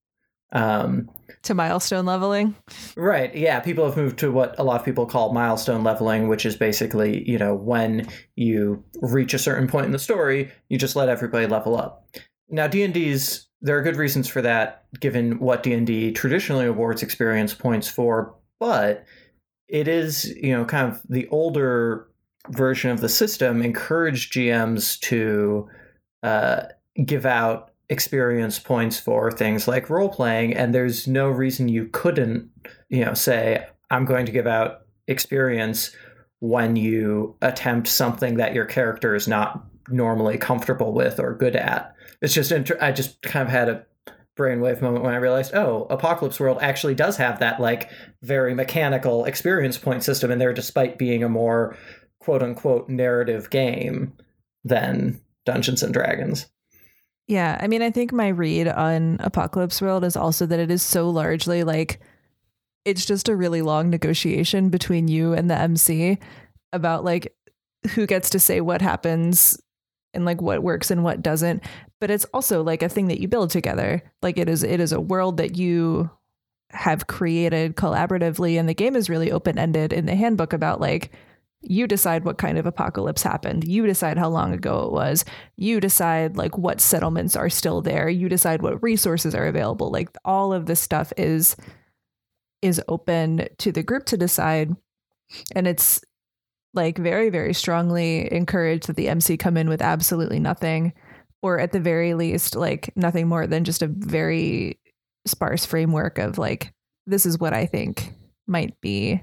Um, 0.52 1.09
to 1.42 1.54
milestone 1.54 2.06
leveling. 2.06 2.56
Right. 2.97 3.35
Yeah. 3.35 3.61
People 3.61 3.87
have 3.87 3.97
moved 3.97 4.18
to 4.18 4.33
what 4.33 4.59
a 4.59 4.64
lot 4.64 4.80
of 4.80 4.85
people 4.85 5.06
call 5.06 5.33
milestone 5.33 5.85
leveling, 5.85 6.28
which 6.28 6.45
is 6.45 6.56
basically, 6.56 7.28
you 7.28 7.38
know, 7.38 7.54
when 7.54 8.09
you 8.35 8.85
reach 9.00 9.33
a 9.33 9.38
certain 9.38 9.68
point 9.68 9.87
in 9.87 9.92
the 9.92 9.99
story, 9.99 10.50
you 10.68 10.78
just 10.78 10.97
let 10.97 11.09
everybody 11.09 11.47
level 11.47 11.76
up. 11.76 12.09
Now, 12.49 12.66
D&D's 12.66 13.47
there 13.62 13.78
are 13.78 13.83
good 13.83 13.97
reasons 13.97 14.28
for 14.28 14.42
that 14.42 14.85
given 15.00 15.38
what 15.38 15.62
D&D 15.62 16.12
traditionally 16.12 16.66
awards 16.66 17.02
experience 17.02 17.54
points 17.54 17.88
for, 17.88 18.35
but 18.61 19.04
it 19.68 19.88
is, 19.88 20.26
you 20.37 20.52
know, 20.52 20.64
kind 20.64 20.90
of 20.90 21.00
the 21.08 21.28
older 21.28 22.08
version 22.50 22.90
of 22.90 23.00
the 23.00 23.08
system 23.08 23.62
encouraged 23.62 24.32
GMs 24.32 24.99
to 25.00 25.68
uh, 26.23 26.62
give 27.04 27.26
out 27.26 27.73
experience 27.88 28.58
points 28.58 28.99
for 28.99 29.30
things 29.30 29.68
like 29.68 29.90
role 29.90 30.08
playing, 30.08 30.54
and 30.54 30.75
there's 30.75 31.06
no 31.06 31.28
reason 31.28 31.68
you 31.68 31.88
couldn't, 31.92 32.50
you 32.88 33.04
know, 33.04 33.14
say, 33.14 33.64
I'm 33.90 34.04
going 34.04 34.26
to 34.26 34.32
give 34.32 34.46
out 34.46 34.82
experience 35.06 35.94
when 36.40 36.76
you 36.76 37.37
attempt 37.42 37.88
something 37.88 38.37
that 38.37 38.54
your 38.54 38.64
character 38.64 39.14
is 39.14 39.28
not 39.28 39.64
normally 39.88 40.37
comfortable 40.37 40.92
with 40.92 41.20
or 41.20 41.35
good 41.35 41.56
at. 41.56 41.94
It's 42.20 42.35
just, 42.35 42.50
inter- 42.50 42.78
I 42.80 42.92
just 42.92 43.23
kind 43.23 43.46
of 43.46 43.52
had 43.52 43.68
a 43.68 43.85
brainwave 44.36 44.82
moment 44.82 45.04
when 45.04 45.14
I 45.14 45.18
realized, 45.18 45.54
oh, 45.54 45.86
Apocalypse 45.88 46.38
World 46.38 46.58
actually 46.60 46.94
does 46.94 47.16
have 47.16 47.38
that 47.38 47.60
like 47.60 47.90
very 48.22 48.54
mechanical 48.54 49.24
experience 49.24 49.78
point 49.78 50.04
system 50.04 50.30
in 50.30 50.38
there, 50.38 50.52
despite 50.52 50.98
being 50.98 51.24
a 51.24 51.28
more 51.28 51.76
quote 52.20 52.42
unquote 52.42 52.88
narrative 52.88 53.50
game 53.50 54.12
than 54.64 55.20
Dungeons 55.44 55.82
and 55.82 55.94
Dragons. 55.94 56.46
Yeah, 57.28 57.58
I 57.60 57.66
mean, 57.66 57.82
I 57.82 57.90
think 57.90 58.12
my 58.12 58.28
read 58.28 58.68
on 58.68 59.16
Apocalypse 59.20 59.82
World 59.82 60.04
is 60.04 60.16
also 60.16 60.46
that 60.46 60.60
it 60.60 60.70
is 60.70 60.82
so 60.82 61.10
largely 61.10 61.64
like 61.64 62.00
it's 62.84 63.04
just 63.04 63.28
a 63.28 63.34
really 63.34 63.62
long 63.62 63.90
negotiation 63.90 64.68
between 64.68 65.08
you 65.08 65.32
and 65.32 65.50
the 65.50 65.58
MC 65.58 66.18
about 66.72 67.04
like 67.04 67.34
who 67.94 68.06
gets 68.06 68.30
to 68.30 68.38
say 68.38 68.60
what 68.60 68.80
happens 68.80 69.60
and 70.16 70.25
like 70.25 70.40
what 70.40 70.62
works 70.62 70.90
and 70.90 71.04
what 71.04 71.23
doesn't 71.23 71.62
but 72.00 72.11
it's 72.11 72.26
also 72.26 72.62
like 72.62 72.82
a 72.82 72.88
thing 72.88 73.08
that 73.08 73.20
you 73.20 73.28
build 73.28 73.50
together. 73.50 74.02
Like 74.23 74.38
it 74.38 74.49
is 74.49 74.62
it 74.62 74.80
is 74.80 74.92
a 74.92 75.00
world 75.00 75.38
that 75.38 75.56
you 75.56 76.11
have 76.70 77.06
created 77.06 77.76
collaboratively 77.76 78.58
and 78.58 78.68
the 78.68 78.75
game 78.75 78.96
is 78.96 79.08
really 79.08 79.30
open 79.30 79.58
ended 79.58 79.92
in 79.92 80.06
the 80.06 80.16
handbook 80.16 80.52
about 80.52 80.80
like 80.80 81.12
you 81.62 81.87
decide 81.87 82.25
what 82.25 82.38
kind 82.38 82.58
of 82.58 82.66
apocalypse 82.66 83.23
happened 83.23 83.66
you 83.66 83.87
decide 83.87 84.18
how 84.18 84.28
long 84.28 84.52
ago 84.52 84.85
it 84.85 84.92
was 84.92 85.25
you 85.56 85.80
decide 85.80 86.37
like 86.37 86.58
what 86.58 86.80
settlements 86.80 87.35
are 87.35 87.49
still 87.49 87.80
there 87.80 88.08
you 88.08 88.28
decide 88.28 88.62
what 88.62 88.82
resources 88.82 89.35
are 89.35 89.46
available. 89.46 89.90
Like 89.90 90.11
all 90.25 90.52
of 90.52 90.66
this 90.66 90.80
stuff 90.80 91.12
is 91.16 91.56
is 92.62 92.82
open 92.88 93.49
to 93.58 93.70
the 93.73 93.82
group 93.82 94.04
to 94.06 94.16
decide 94.16 94.75
and 95.54 95.66
it's 95.66 96.00
like 96.75 96.99
very 96.99 97.30
very 97.30 97.54
strongly 97.54 98.30
encourage 98.32 98.87
that 98.87 98.96
the 98.96 99.08
MC 99.08 99.37
come 99.37 99.56
in 99.56 99.68
with 99.68 99.82
absolutely 99.82 100.38
nothing 100.38 100.92
or 101.42 101.58
at 101.58 101.73
the 101.73 101.80
very 101.80 102.14
least 102.14 102.56
like 102.56 102.90
nothing 102.96 103.28
more 103.28 103.46
than 103.46 103.64
just 103.64 103.82
a 103.82 103.87
very 103.87 104.78
sparse 105.26 105.64
framework 105.66 106.18
of 106.18 106.38
like 106.38 106.73
this 107.06 107.26
is 107.26 107.38
what 107.38 107.52
I 107.52 107.66
think 107.66 108.12
might 108.46 108.80
be 108.80 109.23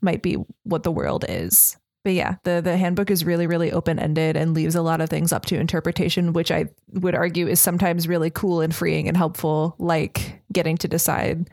might 0.00 0.22
be 0.22 0.36
what 0.62 0.84
the 0.84 0.92
world 0.92 1.24
is. 1.28 1.76
But 2.04 2.14
yeah, 2.14 2.36
the 2.44 2.60
the 2.62 2.76
handbook 2.76 3.10
is 3.10 3.24
really 3.24 3.46
really 3.46 3.72
open-ended 3.72 4.36
and 4.36 4.54
leaves 4.54 4.74
a 4.74 4.82
lot 4.82 5.00
of 5.00 5.10
things 5.10 5.32
up 5.32 5.46
to 5.46 5.58
interpretation, 5.58 6.32
which 6.32 6.50
I 6.50 6.66
would 6.92 7.14
argue 7.14 7.48
is 7.48 7.60
sometimes 7.60 8.08
really 8.08 8.30
cool 8.30 8.60
and 8.60 8.74
freeing 8.74 9.08
and 9.08 9.16
helpful 9.16 9.74
like 9.78 10.40
getting 10.52 10.76
to 10.78 10.88
decide 10.88 11.50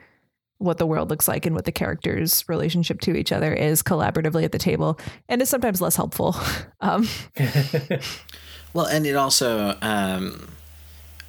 what 0.57 0.77
the 0.77 0.85
world 0.85 1.09
looks 1.09 1.27
like 1.27 1.45
and 1.45 1.55
what 1.55 1.65
the 1.65 1.71
characters' 1.71 2.43
relationship 2.47 3.01
to 3.01 3.15
each 3.15 3.31
other 3.31 3.53
is 3.53 3.83
collaboratively 3.83 4.43
at 4.43 4.51
the 4.51 4.57
table, 4.57 4.99
and 5.27 5.41
is 5.41 5.49
sometimes 5.49 5.81
less 5.81 5.95
helpful. 5.95 6.35
Um, 6.81 7.07
well, 8.75 8.85
and 8.85 9.07
it 9.07 9.15
also 9.15 9.75
um, 9.81 10.49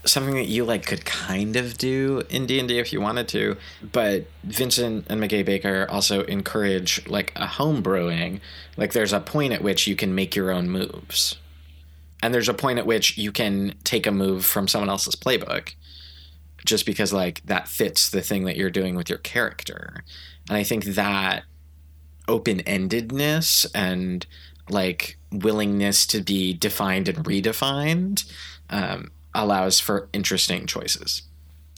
something 0.04 0.35
that 0.35 0.49
you 0.49 0.66
like 0.66 0.85
could 0.85 1.06
kind 1.06 1.56
of 1.56 1.78
do 1.78 2.23
in 2.28 2.45
D 2.45 2.59
and 2.59 2.68
D 2.68 2.78
if 2.78 2.92
you 2.92 3.00
wanted 3.00 3.26
to, 3.28 3.56
but 3.80 4.26
Vincent 4.45 5.06
and 5.09 5.23
Meguey 5.23 5.47
Baker 5.47 5.87
also 5.88 6.25
encourage 6.25 7.06
like 7.06 7.33
a 7.37 7.47
home 7.47 7.80
brewing. 7.80 8.42
Like, 8.76 8.92
there's 8.92 9.14
a 9.14 9.21
point 9.21 9.54
at 9.54 9.62
which 9.62 9.87
you 9.87 9.97
can 9.97 10.14
make 10.14 10.37
your 10.37 10.50
own 10.50 10.68
moves, 10.68 11.37
and 12.23 12.35
there's 12.35 12.50
a 12.50 12.54
point 12.54 12.78
at 12.78 12.85
which 12.85 13.16
you 13.16 13.33
can 13.33 13.76
take 13.83 14.06
a 14.06 14.12
move 14.12 14.45
from 14.45 14.68
someone 14.68 14.90
else's 14.90 15.16
playbook 15.16 15.73
just 16.66 16.85
because 16.85 17.12
like 17.12 17.42
that 17.46 17.68
fits 17.68 18.11
the 18.11 18.20
thing 18.20 18.44
that 18.44 18.56
you're 18.56 18.70
doing 18.70 18.94
with 18.96 19.08
your 19.08 19.18
character. 19.18 20.04
And 20.49 20.58
I 20.58 20.64
think 20.64 20.85
that 20.85 21.44
open-endedness 22.28 23.66
and 23.75 24.26
like 24.68 25.18
willingness 25.30 26.06
to 26.08 26.20
be 26.20 26.52
defined 26.52 27.08
and 27.08 27.25
redefined 27.25 28.30
um, 28.70 29.11
allows 29.35 29.78
for 29.80 30.08
interesting 30.12 30.66
choices. 30.66 31.23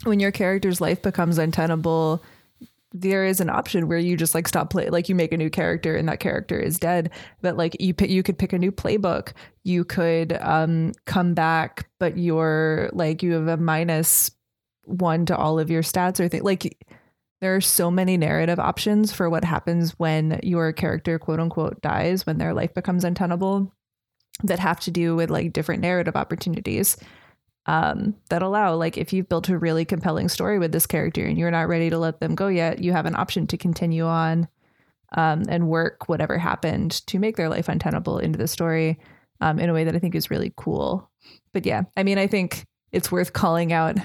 When 0.04 0.20
your 0.20 0.32
character's 0.32 0.80
life 0.80 1.02
becomes 1.02 1.38
untenable, 1.38 2.22
there 2.92 3.26
is 3.26 3.40
an 3.40 3.50
option 3.50 3.88
where 3.88 3.98
you 3.98 4.16
just 4.16 4.34
like 4.34 4.48
stop 4.48 4.70
play 4.70 4.88
like 4.88 5.08
you 5.08 5.14
make 5.14 5.32
a 5.32 5.36
new 5.36 5.50
character 5.50 5.94
and 5.94 6.08
that 6.08 6.20
character 6.20 6.58
is 6.58 6.78
dead 6.78 7.10
but 7.42 7.54
like 7.54 7.78
you 7.80 7.92
pick 7.92 8.08
you 8.08 8.22
could 8.22 8.38
pick 8.38 8.54
a 8.54 8.58
new 8.58 8.72
playbook 8.72 9.32
you 9.62 9.84
could 9.84 10.32
um 10.40 10.92
come 11.04 11.34
back 11.34 11.86
but 11.98 12.16
you're 12.16 12.88
like 12.94 13.22
you 13.22 13.32
have 13.32 13.46
a 13.46 13.58
minus 13.58 14.30
one 14.88 15.26
to 15.26 15.36
all 15.36 15.58
of 15.58 15.70
your 15.70 15.82
stats 15.82 16.20
or 16.20 16.28
things 16.28 16.44
like 16.44 16.76
there 17.40 17.54
are 17.54 17.60
so 17.60 17.90
many 17.90 18.16
narrative 18.16 18.58
options 18.58 19.12
for 19.12 19.30
what 19.30 19.44
happens 19.44 19.92
when 19.98 20.40
your 20.42 20.72
character 20.72 21.18
quote 21.18 21.40
unquote 21.40 21.80
dies 21.80 22.26
when 22.26 22.38
their 22.38 22.54
life 22.54 22.74
becomes 22.74 23.04
untenable 23.04 23.72
that 24.42 24.58
have 24.58 24.80
to 24.80 24.90
do 24.90 25.16
with 25.16 25.30
like 25.30 25.52
different 25.52 25.82
narrative 25.82 26.16
opportunities 26.16 26.96
um, 27.66 28.14
that 28.30 28.42
allow 28.42 28.74
like 28.74 28.96
if 28.96 29.12
you've 29.12 29.28
built 29.28 29.48
a 29.48 29.58
really 29.58 29.84
compelling 29.84 30.28
story 30.28 30.58
with 30.58 30.72
this 30.72 30.86
character 30.86 31.24
and 31.24 31.36
you're 31.36 31.50
not 31.50 31.68
ready 31.68 31.90
to 31.90 31.98
let 31.98 32.20
them 32.20 32.34
go 32.34 32.48
yet 32.48 32.78
you 32.78 32.92
have 32.92 33.06
an 33.06 33.16
option 33.16 33.46
to 33.46 33.56
continue 33.56 34.04
on 34.04 34.48
um, 35.16 35.44
and 35.48 35.68
work 35.68 36.08
whatever 36.08 36.38
happened 36.38 37.06
to 37.06 37.18
make 37.18 37.36
their 37.36 37.48
life 37.48 37.68
untenable 37.68 38.18
into 38.18 38.38
the 38.38 38.48
story 38.48 38.98
um, 39.40 39.58
in 39.58 39.68
a 39.68 39.72
way 39.72 39.84
that 39.84 39.94
i 39.94 39.98
think 39.98 40.14
is 40.14 40.30
really 40.30 40.52
cool. 40.56 41.10
But 41.52 41.66
yeah 41.66 41.82
i 41.96 42.02
mean 42.02 42.18
i 42.18 42.26
think 42.26 42.64
it's 42.92 43.12
worth 43.12 43.32
calling 43.32 43.72
out 43.72 43.98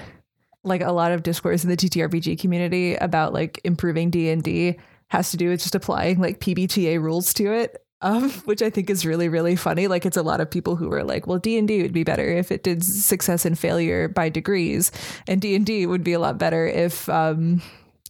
like 0.64 0.80
a 0.80 0.92
lot 0.92 1.12
of 1.12 1.22
discourse 1.22 1.62
in 1.62 1.70
the 1.70 1.76
TTRPG 1.76 2.38
community 2.38 2.94
about 2.96 3.32
like 3.32 3.60
improving 3.64 4.10
D 4.10 4.30
and 4.30 4.42
D 4.42 4.78
has 5.08 5.30
to 5.30 5.36
do 5.36 5.50
with 5.50 5.60
just 5.60 5.74
applying 5.74 6.20
like 6.20 6.40
PBTA 6.40 7.00
rules 7.00 7.32
to 7.34 7.52
it, 7.52 7.84
um, 8.00 8.30
which 8.44 8.62
I 8.62 8.70
think 8.70 8.90
is 8.90 9.06
really 9.06 9.28
really 9.28 9.56
funny. 9.56 9.86
Like 9.86 10.06
it's 10.06 10.16
a 10.16 10.22
lot 10.22 10.40
of 10.40 10.50
people 10.50 10.76
who 10.76 10.92
are 10.92 11.04
like, 11.04 11.26
well, 11.26 11.38
D 11.38 11.58
and 11.58 11.68
D 11.68 11.82
would 11.82 11.92
be 11.92 12.04
better 12.04 12.28
if 12.28 12.50
it 12.50 12.62
did 12.62 12.84
success 12.84 13.44
and 13.44 13.58
failure 13.58 14.08
by 14.08 14.28
degrees, 14.28 14.90
and 15.28 15.40
D 15.40 15.54
and 15.54 15.66
D 15.66 15.86
would 15.86 16.04
be 16.04 16.12
a 16.12 16.18
lot 16.18 16.38
better 16.38 16.66
if 16.66 17.08
um, 17.08 17.62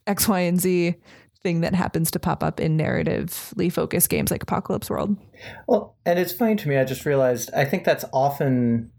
X, 0.07 0.29
Y, 0.29 0.41
and 0.41 0.61
Z 0.61 0.95
thing 1.45 1.61
that 1.61 1.75
happens 1.75 2.11
to 2.11 2.19
pop 2.19 2.43
up 2.43 2.59
in 2.59 2.79
narratively 2.79 3.71
focused 3.71 4.09
games 4.09 4.31
like 4.31 4.43
Apocalypse 4.43 4.89
World. 4.89 5.17
Well, 5.69 5.95
and 6.07 6.19
it's 6.19 6.33
funny 6.33 6.57
to 6.57 6.69
me. 6.69 6.79
I 6.79 6.85
just 6.85 7.05
realized 7.05 7.51
I 7.55 7.67
think 7.67 7.85
that's 7.85 8.05
often 8.13 8.91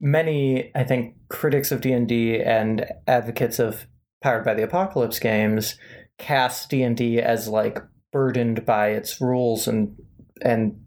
many, 0.00 0.70
I 0.74 0.84
think, 0.84 1.14
critics 1.28 1.72
of 1.72 1.80
D 1.80 1.92
and 1.92 2.08
D 2.08 2.40
and 2.40 2.86
advocates 3.06 3.58
of 3.58 3.86
Powered 4.20 4.44
by 4.44 4.54
the 4.54 4.64
Apocalypse 4.64 5.20
games 5.20 5.76
cast 6.18 6.70
D 6.70 6.82
and 6.82 6.96
D 6.96 7.20
as 7.20 7.46
like 7.46 7.78
burdened 8.12 8.66
by 8.66 8.88
its 8.88 9.20
rules 9.20 9.68
and 9.68 9.96
and 10.42 10.80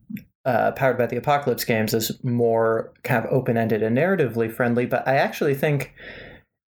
uh, 0.44 0.72
Powered 0.72 0.98
by 0.98 1.06
the 1.06 1.18
Apocalypse 1.18 1.63
games 1.63 1.94
is 1.94 2.12
more 2.24 2.94
kind 3.03 3.25
of 3.25 3.32
open 3.32 3.58
ended 3.58 3.84
and 3.84 3.98
narratively 3.98 4.51
friendly. 4.51 4.86
But 4.86 5.08
I 5.08 5.15
actually 5.15 5.56
think, 5.56 5.94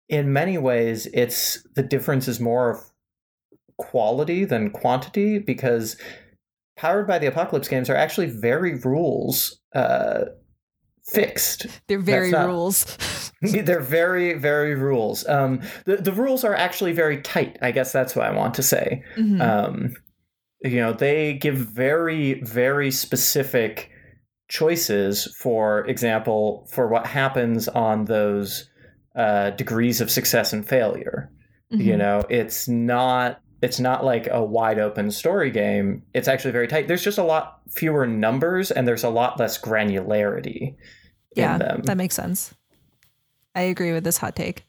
in 0.08 0.32
many 0.32 0.58
ways, 0.58 1.08
it's 1.14 1.66
the 1.76 1.84
difference 1.84 2.28
is 2.28 2.40
more 2.40 2.70
of 2.70 2.80
quality 3.78 4.46
than 4.46 4.70
quantity 4.70 5.40
because 5.40 5.98
powered 6.78 7.08
by 7.08 7.20
the 7.20 7.28
apocalypse 7.28 7.68
games 7.68 7.90
are 7.90 7.96
actually 7.96 8.28
very 8.28 8.76
rules 8.76 9.60
uh, 9.76 10.26
fixed. 11.06 11.68
They're 11.88 12.00
very 12.00 12.32
not- 12.32 12.48
rules. 12.48 12.98
They're 13.42 13.82
very, 13.82 14.34
very 14.36 14.74
rules. 14.76 15.28
Um, 15.28 15.62
the 15.86 15.98
the 15.98 16.14
rules 16.14 16.44
are 16.46 16.56
actually 16.56 16.94
very 16.94 17.22
tight. 17.22 17.58
I 17.62 17.72
guess 17.72 17.92
that's 17.92 18.16
what 18.16 18.26
I 18.26 18.32
want 18.32 18.54
to 18.56 18.64
say. 18.64 19.04
Mhm. 19.18 19.42
Um, 19.42 19.94
you 20.62 20.78
know, 20.78 20.94
they 20.94 21.34
give 21.34 21.56
very, 21.58 22.42
very 22.42 22.90
specific 22.90 23.90
choices. 24.48 25.34
For 25.40 25.86
example, 25.88 26.68
for 26.72 26.88
what 26.88 27.06
happens 27.08 27.68
on 27.68 28.06
those 28.06 28.70
uh, 29.16 29.50
degrees 29.52 30.02
of 30.02 30.10
success 30.10 30.54
and 30.54 30.68
failure. 30.68 31.30
You 31.70 31.94
Mhm. 31.94 31.98
know, 31.98 32.24
it's 32.30 32.68
not 32.68 33.42
it's 33.64 33.80
not 33.80 34.04
like 34.04 34.28
a 34.30 34.44
wide 34.44 34.78
open 34.78 35.10
story 35.10 35.50
game. 35.50 36.04
It's 36.14 36.28
actually 36.28 36.52
very 36.52 36.68
tight. 36.68 36.90
There's 36.90 37.04
just 37.04 37.18
a 37.18 37.24
lot 37.24 37.62
fewer 37.70 38.06
numbers 38.06 38.72
and 38.72 38.86
there's 38.86 39.06
a 39.06 39.10
lot 39.10 39.40
less 39.40 39.58
granularity 39.58 40.76
yeah, 41.34 41.54
in 41.54 41.60
them. 41.60 41.82
that 41.84 41.96
makes 41.96 42.14
sense. 42.14 42.54
I 43.56 43.62
agree 43.62 43.94
with 43.94 44.04
this 44.04 44.18
hot 44.18 44.36
take. 44.36 44.66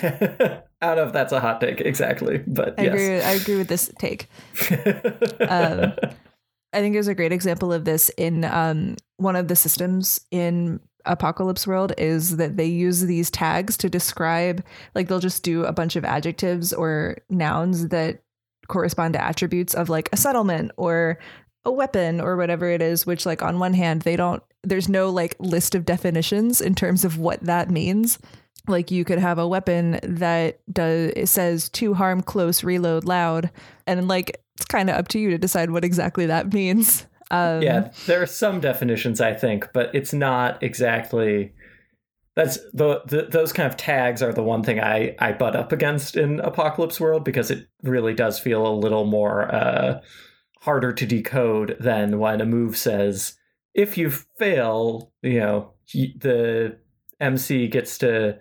I 0.00 0.62
don't 0.80 0.96
know 0.96 1.06
if 1.06 1.12
that's 1.12 1.32
a 1.32 1.40
hot 1.40 1.60
take 1.60 1.80
exactly, 1.80 2.38
but 2.46 2.78
I 2.78 2.84
agree. 2.84 3.08
yes. 3.08 3.24
With, 3.24 3.26
I 3.26 3.32
agree 3.32 3.56
with 3.56 3.68
this 3.68 3.92
take. 3.98 4.28
Um, 5.50 5.94
I 6.72 6.80
think 6.80 6.94
there's 6.94 7.08
a 7.08 7.14
great 7.16 7.32
example 7.32 7.72
of 7.72 7.84
this 7.84 8.10
in 8.10 8.44
um, 8.44 8.94
one 9.16 9.34
of 9.34 9.48
the 9.48 9.56
systems 9.56 10.20
in 10.30 10.78
Apocalypse 11.06 11.66
World 11.66 11.92
is 11.98 12.36
that 12.36 12.56
they 12.56 12.66
use 12.66 13.02
these 13.02 13.30
tags 13.30 13.76
to 13.78 13.90
describe, 13.90 14.64
like 14.94 15.08
they'll 15.08 15.18
just 15.18 15.42
do 15.42 15.64
a 15.64 15.72
bunch 15.72 15.96
of 15.96 16.04
adjectives 16.04 16.72
or 16.72 17.18
nouns 17.28 17.88
that 17.88 18.22
correspond 18.68 19.14
to 19.14 19.22
attributes 19.22 19.74
of 19.74 19.88
like 19.88 20.08
a 20.12 20.16
settlement 20.16 20.70
or 20.76 21.18
a 21.64 21.72
weapon 21.72 22.20
or 22.20 22.36
whatever 22.36 22.68
it 22.68 22.80
is, 22.80 23.06
which 23.06 23.26
like 23.26 23.42
on 23.42 23.58
one 23.58 23.74
hand, 23.74 24.02
they 24.02 24.16
don't, 24.16 24.42
there's 24.62 24.88
no 24.88 25.10
like 25.10 25.36
list 25.38 25.74
of 25.74 25.84
definitions 25.84 26.60
in 26.60 26.74
terms 26.74 27.04
of 27.04 27.18
what 27.18 27.42
that 27.42 27.70
means. 27.70 28.18
Like 28.68 28.90
you 28.90 29.04
could 29.04 29.18
have 29.18 29.38
a 29.38 29.48
weapon 29.48 29.98
that 30.02 30.60
does 30.72 31.12
it 31.16 31.28
says 31.28 31.68
to 31.70 31.94
harm 31.94 32.22
close, 32.22 32.62
reload 32.62 33.04
loud, 33.04 33.50
and 33.86 34.06
like 34.06 34.42
it's 34.56 34.66
kind 34.66 34.90
of 34.90 34.96
up 34.96 35.08
to 35.08 35.18
you 35.18 35.30
to 35.30 35.38
decide 35.38 35.70
what 35.70 35.84
exactly 35.84 36.26
that 36.26 36.52
means. 36.52 37.06
Um, 37.30 37.62
yeah, 37.62 37.90
there 38.06 38.22
are 38.22 38.26
some 38.26 38.60
definitions 38.60 39.20
I 39.20 39.34
think, 39.34 39.68
but 39.72 39.94
it's 39.94 40.12
not 40.12 40.62
exactly. 40.62 41.52
That's 42.36 42.58
the, 42.72 43.02
the 43.06 43.28
those 43.30 43.52
kind 43.52 43.68
of 43.68 43.76
tags 43.76 44.22
are 44.22 44.32
the 44.32 44.42
one 44.42 44.62
thing 44.62 44.80
I 44.80 45.14
I 45.18 45.32
butt 45.32 45.56
up 45.56 45.72
against 45.72 46.16
in 46.16 46.40
Apocalypse 46.40 47.00
World 47.00 47.24
because 47.24 47.50
it 47.50 47.68
really 47.82 48.14
does 48.14 48.38
feel 48.38 48.66
a 48.66 48.74
little 48.74 49.04
more 49.04 49.52
uh, 49.54 50.00
harder 50.60 50.92
to 50.92 51.06
decode 51.06 51.76
than 51.80 52.18
when 52.18 52.40
a 52.40 52.46
move 52.46 52.76
says 52.76 53.36
if 53.74 53.96
you 53.96 54.10
fail, 54.10 55.12
you 55.22 55.38
know, 55.38 55.72
the 55.92 56.76
MC 57.20 57.68
gets 57.68 57.98
to 57.98 58.38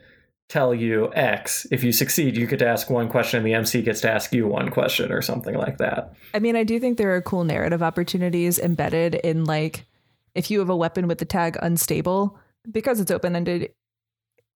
tell 0.49 0.73
you 0.73 1.11
X. 1.13 1.65
If 1.71 1.83
you 1.83 1.91
succeed, 1.91 2.35
you 2.35 2.47
get 2.47 2.59
to 2.59 2.67
ask 2.67 2.89
one 2.89 3.07
question, 3.07 3.37
and 3.37 3.47
the 3.47 3.53
MC 3.53 3.81
gets 3.81 4.01
to 4.01 4.11
ask 4.11 4.33
you 4.33 4.47
one 4.47 4.69
question, 4.69 5.11
or 5.11 5.21
something 5.21 5.55
like 5.55 5.77
that. 5.77 6.13
I 6.33 6.39
mean, 6.39 6.55
I 6.55 6.63
do 6.63 6.79
think 6.79 6.97
there 6.97 7.15
are 7.15 7.21
cool 7.21 7.43
narrative 7.43 7.81
opportunities 7.81 8.59
embedded 8.59 9.15
in 9.15 9.45
like 9.45 9.85
if 10.35 10.51
you 10.51 10.59
have 10.59 10.69
a 10.69 10.75
weapon 10.75 11.07
with 11.07 11.19
the 11.19 11.25
tag 11.25 11.57
unstable, 11.61 12.37
because 12.69 12.99
it's 12.99 13.11
open 13.11 13.35
ended, 13.35 13.71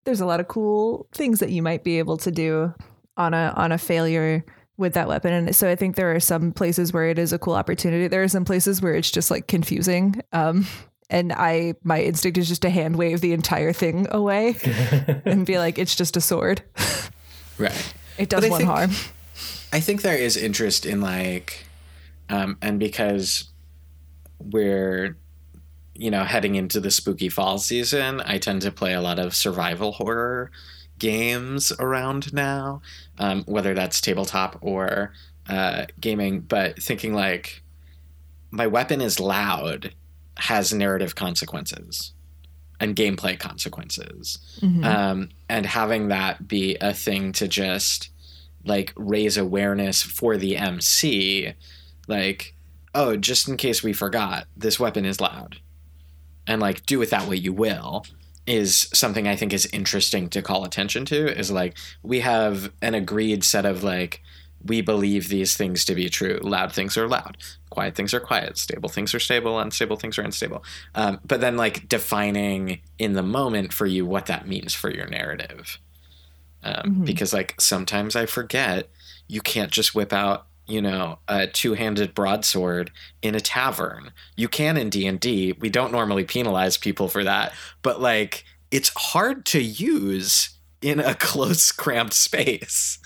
there's 0.04 0.20
a 0.20 0.26
lot 0.26 0.40
of 0.40 0.48
cool 0.48 1.06
things 1.12 1.40
that 1.40 1.50
you 1.50 1.62
might 1.62 1.84
be 1.84 1.98
able 1.98 2.16
to 2.18 2.30
do 2.30 2.74
on 3.16 3.34
a 3.34 3.52
on 3.56 3.72
a 3.72 3.78
failure 3.78 4.44
with 4.76 4.94
that 4.94 5.08
weapon. 5.08 5.32
And 5.32 5.54
so 5.54 5.70
I 5.70 5.76
think 5.76 5.94
there 5.94 6.14
are 6.14 6.20
some 6.20 6.52
places 6.52 6.92
where 6.92 7.08
it 7.08 7.18
is 7.18 7.32
a 7.32 7.38
cool 7.38 7.54
opportunity. 7.54 8.08
There 8.08 8.24
are 8.24 8.28
some 8.28 8.44
places 8.44 8.82
where 8.82 8.94
it's 8.94 9.10
just 9.10 9.30
like 9.30 9.46
confusing. 9.46 10.20
Um 10.32 10.66
and 11.10 11.32
I 11.32 11.74
my 11.82 12.02
instinct 12.02 12.38
is 12.38 12.48
just 12.48 12.62
to 12.62 12.70
hand 12.70 12.96
wave 12.96 13.20
the 13.20 13.32
entire 13.32 13.72
thing 13.72 14.06
away 14.10 14.56
and 15.24 15.44
be 15.46 15.58
like, 15.58 15.78
it's 15.78 15.94
just 15.94 16.16
a 16.16 16.20
sword. 16.20 16.62
Right. 17.58 17.94
It 18.18 18.28
does 18.28 18.48
one 18.48 18.58
think- 18.58 18.70
harm. 18.70 18.90
I 19.72 19.80
think 19.80 20.02
there 20.02 20.16
is 20.16 20.36
interest 20.36 20.86
in 20.86 21.00
like, 21.00 21.66
um, 22.28 22.56
and 22.62 22.78
because 22.78 23.50
we're, 24.38 25.16
you 25.94 26.12
know, 26.12 26.22
heading 26.22 26.54
into 26.54 26.78
the 26.78 26.92
spooky 26.92 27.28
fall 27.28 27.58
season, 27.58 28.20
I 28.24 28.38
tend 28.38 28.62
to 28.62 28.70
play 28.70 28.92
a 28.94 29.00
lot 29.00 29.18
of 29.18 29.34
survival 29.34 29.90
horror 29.90 30.52
games 31.00 31.72
around 31.80 32.32
now, 32.32 32.82
um, 33.18 33.42
whether 33.46 33.74
that's 33.74 34.00
tabletop 34.00 34.58
or 34.60 35.12
uh, 35.48 35.86
gaming. 35.98 36.40
But 36.40 36.80
thinking 36.80 37.12
like, 37.12 37.62
my 38.52 38.68
weapon 38.68 39.00
is 39.00 39.18
loud, 39.18 39.92
has 40.36 40.72
narrative 40.72 41.14
consequences 41.14 42.12
and 42.80 42.96
gameplay 42.96 43.38
consequences 43.38 44.38
Mhm. 44.60 44.84
um, 44.84 45.28
and 45.48 45.64
having 45.66 46.08
that 46.08 46.48
be 46.48 46.76
a 46.80 46.92
thing 46.92 47.32
to 47.32 47.46
just 47.48 48.10
like 48.64 48.92
raise 48.96 49.36
awareness 49.36 50.02
for 50.02 50.36
the 50.36 50.56
MC, 50.56 51.52
like, 52.08 52.54
oh, 52.94 53.14
just 53.16 53.46
in 53.48 53.56
case 53.56 53.82
we 53.82 53.92
forgot, 53.92 54.46
this 54.56 54.80
weapon 54.80 55.04
is 55.04 55.20
loud, 55.20 55.58
and 56.46 56.60
like 56.62 56.84
do 56.86 56.98
with 56.98 57.10
that 57.10 57.26
what 57.28 57.40
you 57.42 57.52
will, 57.52 58.04
is 58.46 58.88
something 58.92 59.28
I 59.28 59.36
think 59.36 59.52
is 59.52 59.66
interesting 59.66 60.28
to 60.30 60.42
call 60.42 60.64
attention 60.64 61.04
to. 61.06 61.38
Is 61.38 61.50
like 61.50 61.76
we 62.02 62.20
have 62.20 62.72
an 62.82 62.94
agreed 62.94 63.44
set 63.44 63.64
of 63.66 63.82
like 63.84 64.22
we 64.64 64.80
believe 64.80 65.28
these 65.28 65.56
things 65.56 65.84
to 65.86 65.94
be 65.94 66.08
true. 66.08 66.38
Loud 66.42 66.72
things 66.72 66.96
are 66.96 67.08
loud. 67.08 67.36
Quiet 67.70 67.94
things 67.94 68.14
are 68.14 68.20
quiet. 68.20 68.56
Stable 68.58 68.88
things 68.88 69.14
are 69.14 69.20
stable. 69.20 69.58
Unstable 69.58 69.96
things 69.96 70.18
are 70.18 70.22
unstable. 70.22 70.64
Um, 70.94 71.20
but 71.24 71.40
then, 71.40 71.56
like, 71.56 71.88
defining 71.88 72.80
in 72.98 73.12
the 73.14 73.22
moment 73.22 73.72
for 73.72 73.86
you 73.86 74.06
what 74.06 74.26
that 74.26 74.46
means 74.48 74.74
for 74.74 74.90
your 74.90 75.06
narrative. 75.06 75.78
Um, 76.62 76.96
Mhm. 77.00 77.04
Because, 77.04 77.32
like, 77.32 77.60
sometimes 77.60 78.16
I 78.16 78.26
forget 78.26 78.88
you 79.28 79.40
can't 79.40 79.70
just 79.70 79.94
whip 79.94 80.12
out, 80.12 80.46
you 80.66 80.80
know, 80.80 81.18
a 81.28 81.46
two-handed 81.46 82.14
broadsword 82.14 82.90
in 83.22 83.34
a 83.34 83.40
tavern. 83.40 84.12
You 84.36 84.48
can 84.48 84.76
in 84.76 84.88
D&D. 84.90 85.52
We 85.58 85.68
don't 85.68 85.92
normally 85.92 86.24
penalize 86.24 86.76
people 86.78 87.08
for 87.08 87.24
that. 87.24 87.52
But, 87.82 88.00
like, 88.00 88.44
it's 88.70 88.90
hard 88.96 89.44
to 89.46 89.60
use 89.60 90.50
in 90.80 91.00
a 91.00 91.14
close, 91.28 91.70
cramped 91.72 92.14
space. 92.14 92.98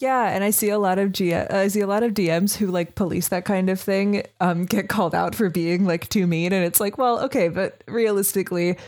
Yeah, 0.00 0.30
and 0.30 0.42
I 0.42 0.48
see 0.50 0.70
a 0.70 0.78
lot 0.78 0.98
of 0.98 1.12
G- 1.12 1.34
I 1.34 1.68
see 1.68 1.80
a 1.80 1.86
lot 1.86 2.02
of 2.02 2.14
DMs 2.14 2.56
who 2.56 2.68
like 2.68 2.94
police 2.94 3.28
that 3.28 3.44
kind 3.44 3.68
of 3.68 3.78
thing 3.78 4.22
um, 4.40 4.64
get 4.64 4.88
called 4.88 5.14
out 5.14 5.34
for 5.34 5.50
being 5.50 5.84
like 5.84 6.08
too 6.08 6.26
mean, 6.26 6.52
and 6.54 6.64
it's 6.64 6.80
like, 6.80 6.96
well, 6.96 7.20
okay, 7.24 7.48
but 7.48 7.84
realistically, 7.86 8.78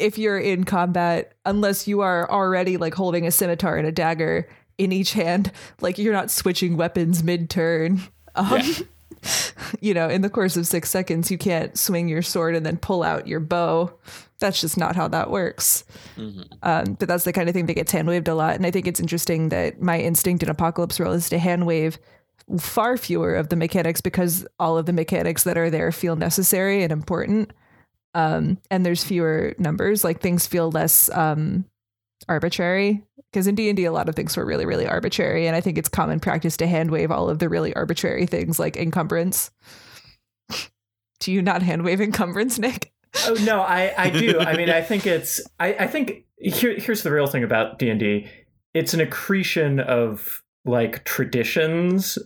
if 0.00 0.18
you're 0.18 0.38
in 0.40 0.64
combat, 0.64 1.32
unless 1.46 1.86
you 1.86 2.00
are 2.00 2.28
already 2.28 2.76
like 2.76 2.92
holding 2.94 3.24
a 3.24 3.30
scimitar 3.30 3.76
and 3.76 3.86
a 3.86 3.92
dagger 3.92 4.48
in 4.78 4.90
each 4.90 5.12
hand, 5.12 5.52
like 5.80 5.96
you're 5.96 6.12
not 6.12 6.28
switching 6.30 6.76
weapons 6.76 7.22
mid 7.22 7.48
turn. 7.48 8.02
Um, 8.34 8.62
Yeah. 8.62 8.84
you 9.82 9.92
know, 9.92 10.08
in 10.08 10.22
the 10.22 10.30
course 10.30 10.56
of 10.56 10.66
six 10.66 10.88
seconds, 10.88 11.30
you 11.30 11.36
can't 11.36 11.78
swing 11.78 12.08
your 12.08 12.22
sword 12.22 12.54
and 12.56 12.64
then 12.64 12.78
pull 12.78 13.02
out 13.02 13.28
your 13.28 13.40
bow. 13.40 13.92
That's 14.42 14.60
just 14.60 14.76
not 14.76 14.94
how 14.94 15.08
that 15.08 15.30
works. 15.30 15.84
Um, 16.62 16.94
but 16.98 17.08
that's 17.08 17.24
the 17.24 17.32
kind 17.32 17.48
of 17.48 17.54
thing 17.54 17.66
that 17.66 17.74
gets 17.74 17.92
hand 17.92 18.08
waved 18.08 18.28
a 18.28 18.34
lot. 18.34 18.54
And 18.56 18.66
I 18.66 18.70
think 18.70 18.86
it's 18.86 19.00
interesting 19.00 19.48
that 19.48 19.80
my 19.80 19.98
instinct 19.98 20.42
in 20.42 20.50
Apocalypse 20.50 21.00
World 21.00 21.16
is 21.16 21.30
to 21.30 21.38
hand 21.38 21.66
wave 21.66 21.98
far 22.58 22.96
fewer 22.96 23.34
of 23.34 23.48
the 23.48 23.56
mechanics 23.56 24.00
because 24.00 24.46
all 24.58 24.76
of 24.76 24.86
the 24.86 24.92
mechanics 24.92 25.44
that 25.44 25.56
are 25.56 25.70
there 25.70 25.92
feel 25.92 26.16
necessary 26.16 26.82
and 26.82 26.92
important. 26.92 27.52
Um, 28.14 28.58
and 28.70 28.84
there's 28.84 29.04
fewer 29.04 29.54
numbers, 29.58 30.04
like 30.04 30.20
things 30.20 30.46
feel 30.46 30.70
less 30.70 31.08
um, 31.10 31.64
arbitrary. 32.28 33.02
Because 33.32 33.46
in 33.46 33.54
D 33.54 33.68
and 33.70 33.76
D, 33.76 33.86
a 33.86 33.92
lot 33.92 34.10
of 34.10 34.14
things 34.14 34.36
were 34.36 34.44
really, 34.44 34.66
really 34.66 34.86
arbitrary, 34.86 35.46
and 35.46 35.56
I 35.56 35.62
think 35.62 35.78
it's 35.78 35.88
common 35.88 36.20
practice 36.20 36.58
to 36.58 36.66
hand 36.66 36.90
wave 36.90 37.10
all 37.10 37.30
of 37.30 37.38
the 37.38 37.48
really 37.48 37.74
arbitrary 37.74 38.26
things 38.26 38.58
like 38.58 38.76
encumbrance. 38.76 39.50
Do 41.20 41.32
you 41.32 41.40
not 41.40 41.62
hand 41.62 41.82
wave 41.82 42.02
encumbrance, 42.02 42.58
Nick? 42.58 42.91
Oh 43.26 43.36
no 43.44 43.60
i 43.60 43.92
i 43.96 44.10
do. 44.10 44.38
I 44.40 44.56
mean 44.56 44.70
i 44.70 44.80
think 44.80 45.06
it's 45.06 45.40
i 45.60 45.74
i 45.74 45.86
think 45.86 46.24
here, 46.38 46.78
here's 46.78 47.02
the 47.02 47.12
real 47.12 47.26
thing 47.26 47.44
about 47.44 47.78
d&d 47.78 48.28
it's 48.74 48.94
an 48.94 49.00
accretion 49.00 49.80
of 49.80 50.42
like 50.64 51.04
traditions 51.04 52.18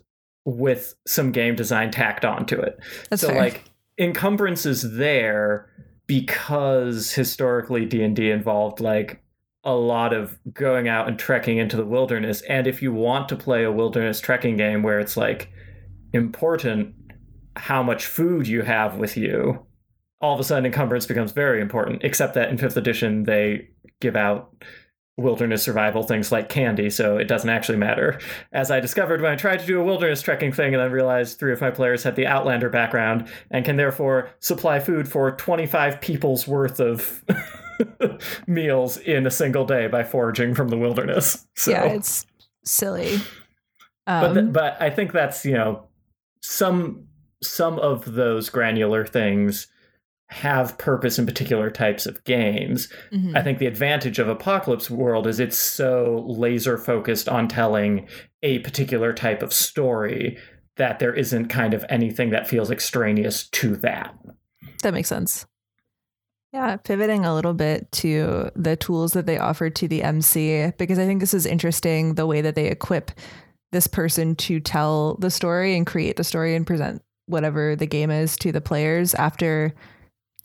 with 0.44 0.94
some 1.07 1.33
game 1.33 1.57
design 1.57 1.90
tacked 1.90 2.25
onto 2.25 2.59
it. 2.59 2.79
That's 3.11 3.22
so 3.22 3.29
fair. 3.29 3.38
like 3.38 3.64
encumbrance 3.99 4.64
is 4.66 4.96
there 4.96 5.68
because 6.07 7.12
historically 7.12 7.85
d&d 7.85 8.31
involved 8.31 8.81
like 8.81 9.22
a 9.64 9.75
lot 9.75 10.12
of 10.12 10.38
going 10.55 10.87
out 10.87 11.09
and 11.09 11.18
trekking 11.18 11.59
into 11.59 11.77
the 11.77 11.85
wilderness. 11.85 12.42
And 12.42 12.68
if 12.68 12.81
you 12.81 12.92
want 12.92 13.29
to 13.31 13.37
play 13.37 13.64
a 13.64 13.72
wilderness 13.72 14.20
trekking 14.20 14.57
game 14.57 14.85
where 14.85 15.01
it's 15.01 15.16
like 15.16 15.51
important 16.12 16.94
how 17.57 17.83
much 17.83 18.07
food 18.07 18.46
you 18.46 18.62
have 18.62 18.99
with 18.99 19.16
you 19.16 19.65
all 20.20 20.35
of 20.35 20.40
a 20.40 20.44
sudden 20.44 20.66
encumbrance 20.66 21.07
becomes 21.07 21.33
very 21.33 21.61
important 21.61 22.02
except 22.05 22.35
that 22.35 22.48
in 22.48 22.57
fifth 22.59 22.76
edition 22.76 23.24
they 23.24 23.68
give 24.00 24.16
out 24.16 24.52
wilderness 25.18 25.62
survival 25.62 26.02
things 26.02 26.31
like 26.31 26.50
candy, 26.50 26.90
so 26.90 27.16
it 27.16 27.24
doesn't 27.26 27.48
actually 27.48 27.79
matter. 27.79 28.20
As 28.52 28.70
I 28.70 28.81
discovered 28.81 29.22
when 29.22 29.33
I 29.33 29.37
tried 29.37 29.61
to 29.61 29.66
do 29.66 29.81
a 29.81 29.85
wilderness 29.85 30.20
trekking 30.20 30.52
thing 30.52 30.74
and 30.74 30.83
then 30.83 30.90
realized 30.92 31.38
three 31.38 31.52
of 31.55 31.61
my 31.62 31.70
players 31.70 32.02
had 32.02 32.16
the 32.16 32.26
Outlander 32.26 32.68
background 32.68 33.26
and 33.50 33.64
can 33.64 33.76
therefore 33.76 34.29
supply 34.40 34.79
food 34.79 35.09
for 35.09 35.31
25 35.33 36.02
people's 36.02 36.46
worth 36.46 36.81
of 36.81 37.24
meals 38.46 38.96
in 38.98 39.26
a 39.26 39.31
single 39.31 39.64
day 39.64 39.87
by 39.87 40.05
foraging 40.05 40.55
from 40.55 40.68
the 40.68 40.79
wilderness. 40.79 41.46
So, 41.59 41.70
yeah, 41.70 41.85
it's 41.87 42.26
silly. 42.64 43.18
but 44.05 44.35
th- 44.35 44.44
Um, 44.44 44.52
but 44.52 44.76
I 44.81 44.90
think 44.90 45.12
that's 45.12 45.46
you 45.46 45.55
know 45.55 45.85
some 46.42 47.07
some 47.42 47.79
of 47.79 48.12
those 48.12 48.50
granular 48.50 49.07
things 49.07 49.66
have 50.28 50.76
purpose 50.78 51.18
in 51.18 51.26
particular 51.26 51.70
types 51.70 52.04
of 52.04 52.22
games. 52.24 52.88
mhm. 53.12 53.36
I 53.36 53.42
think 53.42 53.58
the 53.58 53.66
advantage 53.66 54.18
of 54.18 54.28
Apocalypse 54.28 54.90
World 54.90 55.26
is 55.26 55.38
it's 55.38 55.56
so 55.56 56.24
laser 56.26 56.76
focused 56.76 57.28
on 57.28 57.46
telling 57.48 58.08
a 58.42 58.58
particular 58.60 59.12
type 59.12 59.42
of 59.42 59.52
story 59.52 60.36
that 60.76 60.98
there 60.98 61.14
isn't 61.14 61.46
kind 61.48 61.74
of 61.74 61.84
anything 61.88 62.30
that 62.30 62.48
feels 62.48 62.70
extraneous 62.70 63.48
to 63.50 63.76
that. 63.76 64.14
That 64.82 64.94
makes 64.94 65.08
sense. 65.08 65.46
Yeah, 66.52 66.76
pivoting 66.76 67.24
a 67.24 67.34
little 67.34 67.54
bit 67.54 67.90
to 67.92 68.50
the 68.54 68.76
tools 68.76 69.12
that 69.12 69.26
they 69.26 69.38
offer 69.38 69.68
to 69.70 69.88
the 69.88 70.02
MC, 70.02 70.72
because 70.78 70.98
I 70.98 71.06
think 71.06 71.20
this 71.20 71.34
is 71.34 71.46
interesting 71.46 72.14
the 72.14 72.26
way 72.26 72.40
that 72.40 72.54
they 72.54 72.66
equip 72.66 73.10
this 73.72 73.86
person 73.86 74.34
to 74.36 74.60
tell 74.60 75.16
the 75.16 75.30
story 75.30 75.76
and 75.76 75.86
create 75.86 76.16
the 76.16 76.24
story 76.24 76.54
and 76.54 76.66
present 76.66 77.02
whatever 77.26 77.76
the 77.76 77.86
game 77.86 78.10
is 78.10 78.36
to 78.38 78.52
the 78.52 78.60
players 78.60 79.14
after 79.14 79.74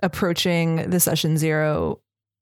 approaching 0.01 0.89
the 0.89 0.99
session 0.99 1.37
zero. 1.37 1.99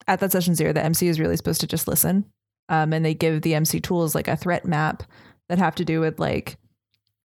At 0.08 0.19
that 0.22 0.32
session 0.32 0.56
zero, 0.56 0.74
the 0.74 0.84
MC 0.84 1.08
is 1.08 1.19
really 1.19 1.38
supposed 1.38 1.62
to 1.62 1.67
just 1.67 1.88
listen. 1.88 2.26
Um, 2.69 2.93
and 2.93 3.04
they 3.04 3.13
give 3.13 3.41
the 3.41 3.56
MC 3.56 3.80
tools 3.80 4.13
like 4.13 4.28
a 4.28 4.38
threat 4.38 4.65
map 4.65 5.04
that 5.50 5.58
have 5.58 5.76
to 5.76 5.86
do 5.86 6.00
with 6.00 6.19
like 6.19 6.58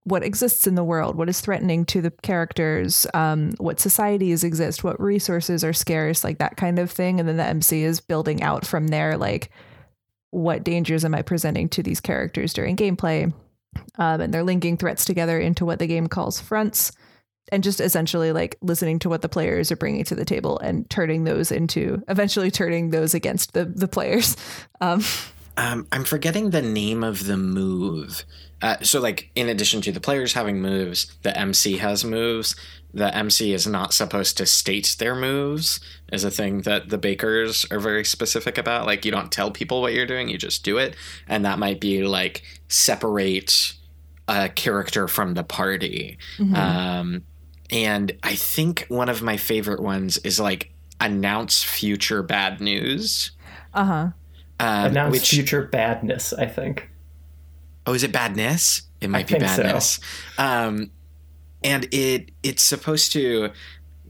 what 0.05 0.23
exists 0.23 0.67
in 0.67 0.75
the 0.75 0.85
world, 0.85 1.17
what 1.17 1.29
is 1.29 1.41
threatening 1.41 1.85
to 1.87 2.03
the 2.03 2.11
characters, 2.11 3.07
um, 3.15 3.53
what 3.59 3.81
societies 3.81 4.45
exist, 4.45 4.85
what 4.85 5.01
resources 5.01 5.65
are 5.65 5.73
scarce, 5.73 6.23
like 6.23 6.39
that 6.39 6.57
kind 6.57 6.79
of 6.79 6.91
thing. 6.91 7.19
And 7.19 7.29
then 7.29 7.39
the 7.39 7.45
MC 7.45 7.83
is 7.83 8.01
building 8.01 8.43
out 8.43 8.67
from 8.67 8.89
there, 8.89 9.17
like 9.17 9.51
what 10.31 10.65
dangers 10.65 11.05
am 11.05 11.15
I 11.15 11.23
presenting 11.23 11.69
to 11.71 11.83
these 11.83 12.01
characters 12.01 12.53
during 12.53 12.77
gameplay? 12.77 13.33
Um, 13.97 14.21
and 14.21 14.33
they're 14.33 14.45
linking 14.45 14.77
threats 14.77 15.05
together 15.05 15.39
into 15.39 15.65
what 15.65 15.79
the 15.79 15.87
game 15.87 16.07
calls 16.07 16.41
fronts, 16.41 16.93
and 17.53 17.63
just 17.63 17.81
essentially 17.81 18.33
like 18.33 18.57
listening 18.63 18.99
to 19.01 19.09
what 19.09 19.23
the 19.23 19.29
players 19.29 19.71
are 19.71 19.77
bringing 19.77 20.05
to 20.05 20.15
the 20.15 20.25
table 20.25 20.59
and 20.61 20.89
turning 20.91 21.25
those 21.25 21.53
into 21.53 22.03
eventually 22.09 22.51
turning 22.51 22.91
those 22.91 23.15
against 23.15 23.53
the 23.53 23.65
the 23.65 23.89
players. 23.89 24.37
Um, 24.81 25.03
Um, 25.57 25.87
I'm 25.93 26.05
forgetting 26.05 26.51
the 26.51 26.61
name 26.63 27.05
of 27.05 27.27
the 27.27 27.37
move. 27.37 28.25
Uh, 28.61 28.77
so, 28.83 29.01
like, 29.01 29.31
in 29.37 29.49
addition 29.49 29.81
to 29.83 29.93
the 29.93 30.01
players 30.01 30.33
having 30.33 30.61
moves, 30.61 31.17
the 31.23 31.37
MC 31.39 31.77
has 31.79 32.05
moves. 32.05 32.57
The 32.93 33.15
MC 33.15 33.53
is 33.53 33.67
not 33.67 33.95
supposed 33.95 34.37
to 34.39 34.47
state 34.47 34.97
their 34.99 35.15
moves, 35.15 35.81
is 36.13 36.25
a 36.25 36.31
thing 36.31 36.63
that 36.63 36.89
the 36.89 36.99
bakers 36.99 37.65
are 37.71 37.79
very 37.79 38.05
specific 38.05 38.59
about. 38.59 38.87
Like, 38.87 39.05
you 39.05 39.13
don't 39.13 39.31
tell 39.31 39.51
people 39.51 39.81
what 39.81 39.93
you're 39.95 40.07
doing, 40.07 40.29
you 40.29 40.39
just 40.39 40.65
do 40.65 40.79
it. 40.79 40.97
And 41.29 41.45
that 41.45 41.59
might 41.59 41.81
be 41.81 42.03
like 42.03 42.43
separate 42.69 43.75
a 44.27 44.49
character 44.49 45.07
from 45.09 45.35
the 45.35 45.45
party. 45.45 46.19
mhm. 46.39 46.57
Um, 46.57 47.23
and 47.75 48.13
I 48.23 48.37
think 48.37 48.87
one 48.89 49.09
of 49.09 49.21
my 49.21 49.37
favorite 49.37 49.83
ones 49.83 50.17
is 50.19 50.39
like 50.39 50.71
announce 51.01 51.63
future 51.63 52.23
bad 52.23 52.61
news. 52.61 53.33
uh-huh. 53.75 54.11
Um, 54.61 54.87
Announce 54.87 55.13
which 55.13 55.31
future 55.31 55.63
badness, 55.63 56.33
I 56.33 56.47
think. 56.47 56.89
Oh, 57.85 57.93
is 57.93 58.05
it 58.05 58.13
badness? 58.13 58.83
It 59.01 59.11
might 59.11 59.27
be 59.27 59.35
think 59.35 59.49
so. 59.49 59.63
badness. 59.65 59.99
Um, 60.39 60.93
and 61.65 61.89
it 61.93 62.31
it's 62.45 62.63
supposed 62.63 63.11
to 63.13 63.51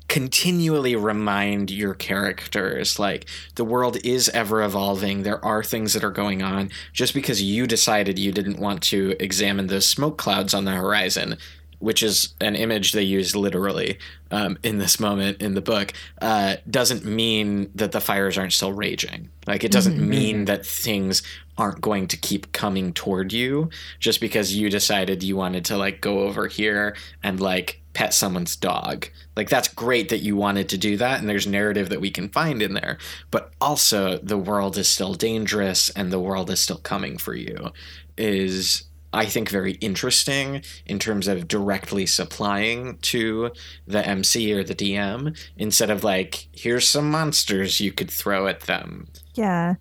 continually 0.08 0.94
remind 0.94 1.70
your 1.70 1.94
characters 1.94 2.98
like 2.98 3.26
the 3.54 3.64
world 3.64 3.96
is 4.04 4.28
ever 4.28 4.62
evolving 4.62 5.22
there 5.22 5.42
are 5.42 5.64
things 5.64 5.94
that 5.94 6.04
are 6.04 6.10
going 6.10 6.42
on 6.42 6.68
just 6.92 7.14
because 7.14 7.40
you 7.42 7.66
decided 7.66 8.18
you 8.18 8.30
didn't 8.30 8.58
want 8.58 8.82
to 8.82 9.16
examine 9.18 9.66
those 9.68 9.88
smoke 9.88 10.18
clouds 10.18 10.52
on 10.52 10.66
the 10.66 10.72
horizon 10.72 11.38
which 11.78 12.02
is 12.02 12.34
an 12.40 12.56
image 12.56 12.92
they 12.92 13.02
use 13.02 13.34
literally 13.36 13.98
um, 14.30 14.58
in 14.62 14.78
this 14.78 14.98
moment 14.98 15.40
in 15.42 15.54
the 15.54 15.60
book, 15.60 15.92
uh, 16.20 16.56
doesn't 16.68 17.04
mean 17.04 17.70
that 17.74 17.92
the 17.92 18.00
fires 18.00 18.36
aren't 18.38 18.52
still 18.52 18.72
raging. 18.72 19.28
Like, 19.46 19.64
it 19.64 19.70
doesn't 19.72 19.98
Mhm. 19.98 20.08
mean 20.08 20.44
that 20.46 20.66
things 20.66 21.22
aren't 21.56 21.80
going 21.80 22.08
to 22.08 22.16
keep 22.16 22.52
coming 22.52 22.92
toward 22.92 23.32
you 23.32 23.70
just 24.00 24.20
because 24.20 24.56
you 24.56 24.70
decided 24.70 25.22
you 25.22 25.36
wanted 25.36 25.64
to, 25.66 25.76
like, 25.76 26.00
go 26.00 26.20
over 26.20 26.48
here 26.48 26.96
and, 27.22 27.38
like, 27.40 27.80
pet 27.92 28.12
someone's 28.12 28.56
dog. 28.56 29.06
Like, 29.36 29.48
that's 29.48 29.68
great 29.68 30.08
that 30.08 30.18
you 30.22 30.34
wanted 30.36 30.68
to 30.70 30.78
do 30.78 30.96
that, 30.96 31.20
and 31.20 31.28
there's 31.28 31.46
narrative 31.46 31.90
that 31.90 32.00
we 32.00 32.10
can 32.10 32.28
find 32.28 32.60
in 32.60 32.74
there. 32.74 32.98
But 33.30 33.52
also, 33.60 34.18
the 34.18 34.38
world 34.38 34.76
is 34.76 34.88
still 34.88 35.14
dangerous 35.14 35.90
and 35.90 36.10
the 36.12 36.18
world 36.18 36.50
is 36.50 36.58
still 36.58 36.78
coming 36.78 37.18
for 37.18 37.34
you, 37.36 37.70
is. 38.18 38.84
I 39.14 39.26
think 39.26 39.48
very 39.48 39.72
interesting 39.74 40.62
in 40.86 40.98
terms 40.98 41.28
of 41.28 41.48
directly 41.48 42.06
supplying 42.06 42.98
to 42.98 43.52
the 43.86 44.06
MC 44.06 44.52
or 44.52 44.64
the 44.64 44.74
DM 44.74 45.38
instead 45.56 45.90
of 45.90 46.04
like, 46.04 46.48
here's 46.52 46.88
some 46.88 47.10
monsters 47.10 47.80
you 47.80 47.92
could 47.92 48.10
throw 48.10 48.48
at 48.48 48.60
them. 48.62 49.06
Yeah. 49.34 49.74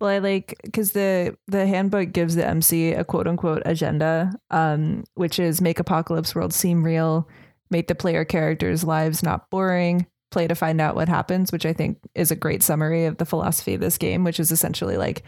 Well, 0.00 0.10
I 0.10 0.18
like 0.18 0.54
because 0.62 0.92
the 0.92 1.36
the 1.48 1.66
handbook 1.66 2.12
gives 2.12 2.36
the 2.36 2.46
MC 2.46 2.92
a 2.92 3.04
quote 3.04 3.26
unquote 3.26 3.62
agenda, 3.66 4.30
um, 4.50 5.02
which 5.14 5.40
is 5.40 5.60
make 5.60 5.80
apocalypse 5.80 6.36
world 6.36 6.54
seem 6.54 6.84
real, 6.84 7.28
make 7.70 7.88
the 7.88 7.96
player 7.96 8.24
characters' 8.24 8.84
lives 8.84 9.24
not 9.24 9.50
boring, 9.50 10.06
play 10.30 10.46
to 10.46 10.54
find 10.54 10.80
out 10.80 10.94
what 10.94 11.08
happens, 11.08 11.50
which 11.50 11.66
I 11.66 11.72
think 11.72 11.98
is 12.14 12.30
a 12.30 12.36
great 12.36 12.62
summary 12.62 13.06
of 13.06 13.16
the 13.16 13.24
philosophy 13.24 13.74
of 13.74 13.80
this 13.80 13.98
game, 13.98 14.22
which 14.22 14.38
is 14.38 14.52
essentially 14.52 14.96
like 14.96 15.24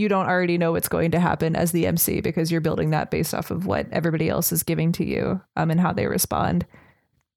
you 0.00 0.08
don't 0.08 0.26
already 0.26 0.58
know 0.58 0.72
what's 0.72 0.88
going 0.88 1.10
to 1.12 1.20
happen 1.20 1.54
as 1.54 1.72
the 1.72 1.86
MC 1.86 2.20
because 2.20 2.50
you're 2.50 2.60
building 2.60 2.90
that 2.90 3.10
based 3.10 3.34
off 3.34 3.50
of 3.50 3.66
what 3.66 3.86
everybody 3.92 4.28
else 4.28 4.50
is 4.52 4.62
giving 4.62 4.92
to 4.92 5.04
you, 5.04 5.40
um, 5.56 5.70
and 5.70 5.78
how 5.80 5.92
they 5.92 6.06
respond. 6.06 6.64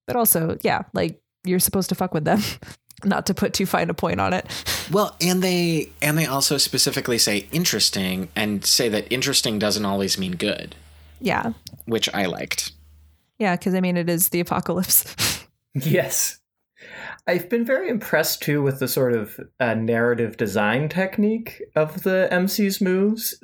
But 0.08 0.15
also, 0.15 0.58
yeah, 0.63 0.84
like 0.93 1.21
you're 1.43 1.60
supposed 1.60 1.89
to 1.89 1.95
fuck 1.95 2.13
with 2.13 2.23
them, 2.26 2.41
not 3.06 3.26
to 3.28 3.34
put 3.34 3.54
too 3.54 3.65
fine 3.65 3.89
a 3.89 3.93
point 3.93 4.19
on 4.21 4.34
it. 4.34 4.45
Well, 4.91 5.15
and 5.21 5.41
they 5.41 5.91
and 6.02 6.17
they 6.17 6.26
also 6.26 6.58
specifically 6.58 7.17
say 7.17 7.47
interesting 7.54 8.28
and 8.36 8.65
say 8.65 8.89
that 8.89 9.10
interesting 9.10 9.58
doesn't 9.58 9.86
always 9.86 10.17
mean 10.17 10.34
good, 10.34 10.76
Yeah. 11.21 11.54
which 11.86 12.13
I 12.13 12.26
liked. 12.26 12.73
Yeah, 13.39 13.56
because 13.56 13.76
I 13.76 13.80
mean, 13.80 13.95
it 13.95 14.10
is 14.10 14.30
the 14.30 14.41
apocalypse. 14.41 15.06
Yes. 15.73 16.38
I've 17.27 17.49
been 17.49 17.65
very 17.65 17.89
impressed 17.89 18.41
too 18.41 18.62
with 18.62 18.79
the 18.79 18.88
sort 18.88 19.13
of 19.13 19.39
uh, 19.60 19.73
narrative 19.75 20.38
design 20.38 20.89
technique 20.89 21.62
of 21.75 22.03
the 22.03 22.27
MC's 22.32 22.82
moves. 22.82 23.41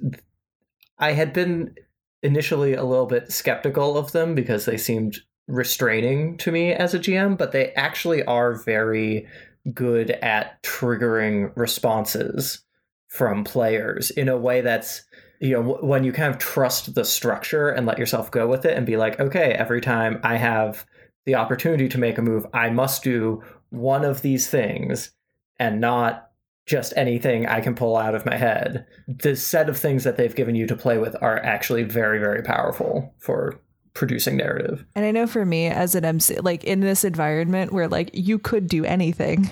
I 0.97 1.13
had 1.13 1.33
been 1.33 1.75
initially 2.21 2.73
a 2.73 2.83
little 2.83 3.05
bit 3.05 3.31
skeptical 3.31 3.97
of 3.97 4.11
them 4.11 4.35
because 4.35 4.65
they 4.65 4.77
seemed 4.77 5.19
restraining 5.47 6.37
to 6.37 6.51
me 6.51 6.73
as 6.73 6.93
a 6.93 6.99
GM, 6.99 7.37
but 7.37 7.51
they 7.51 7.71
actually 7.73 8.23
are 8.25 8.53
very 8.53 9.27
good 9.73 10.11
at 10.11 10.61
triggering 10.63 11.51
responses 11.55 12.61
from 13.07 13.43
players 13.43 14.11
in 14.11 14.29
a 14.29 14.37
way 14.37 14.61
that's 14.61 15.03
you 15.41 15.51
know 15.51 15.77
when 15.81 16.03
you 16.03 16.11
kind 16.11 16.33
of 16.33 16.39
trust 16.39 16.93
the 16.95 17.03
structure 17.03 17.69
and 17.69 17.85
let 17.85 17.97
yourself 17.97 18.29
go 18.29 18.47
with 18.47 18.65
it 18.65 18.77
and 18.77 18.85
be 18.85 18.97
like 18.97 19.19
okay 19.19 19.51
every 19.53 19.81
time 19.81 20.19
i 20.23 20.37
have 20.37 20.85
the 21.25 21.35
opportunity 21.35 21.87
to 21.87 21.97
make 21.97 22.17
a 22.17 22.21
move 22.21 22.45
i 22.53 22.69
must 22.69 23.03
do 23.03 23.43
one 23.69 24.03
of 24.03 24.21
these 24.21 24.49
things 24.49 25.11
and 25.59 25.79
not 25.79 26.29
just 26.65 26.93
anything 26.95 27.47
i 27.47 27.59
can 27.59 27.73
pull 27.73 27.97
out 27.97 28.13
of 28.13 28.25
my 28.27 28.35
head. 28.35 28.85
The 29.07 29.35
set 29.35 29.69
of 29.69 29.77
things 29.77 30.03
that 30.03 30.17
they've 30.17 30.35
given 30.35 30.53
you 30.53 30.67
to 30.67 30.75
play 30.75 30.99
with 30.99 31.15
are 31.19 31.37
actually 31.39 31.83
very 31.83 32.19
very 32.19 32.43
powerful 32.43 33.13
for 33.17 33.59
producing 33.93 34.37
narrative. 34.37 34.85
And 34.95 35.03
I 35.03 35.11
know 35.11 35.27
for 35.27 35.45
me 35.45 35.67
as 35.67 35.95
an 35.95 36.05
MC, 36.05 36.39
like 36.39 36.63
in 36.63 36.79
this 36.79 37.03
environment 37.03 37.73
where 37.73 37.87
like 37.87 38.11
you 38.13 38.39
could 38.39 38.67
do 38.67 38.85
anything, 38.85 39.49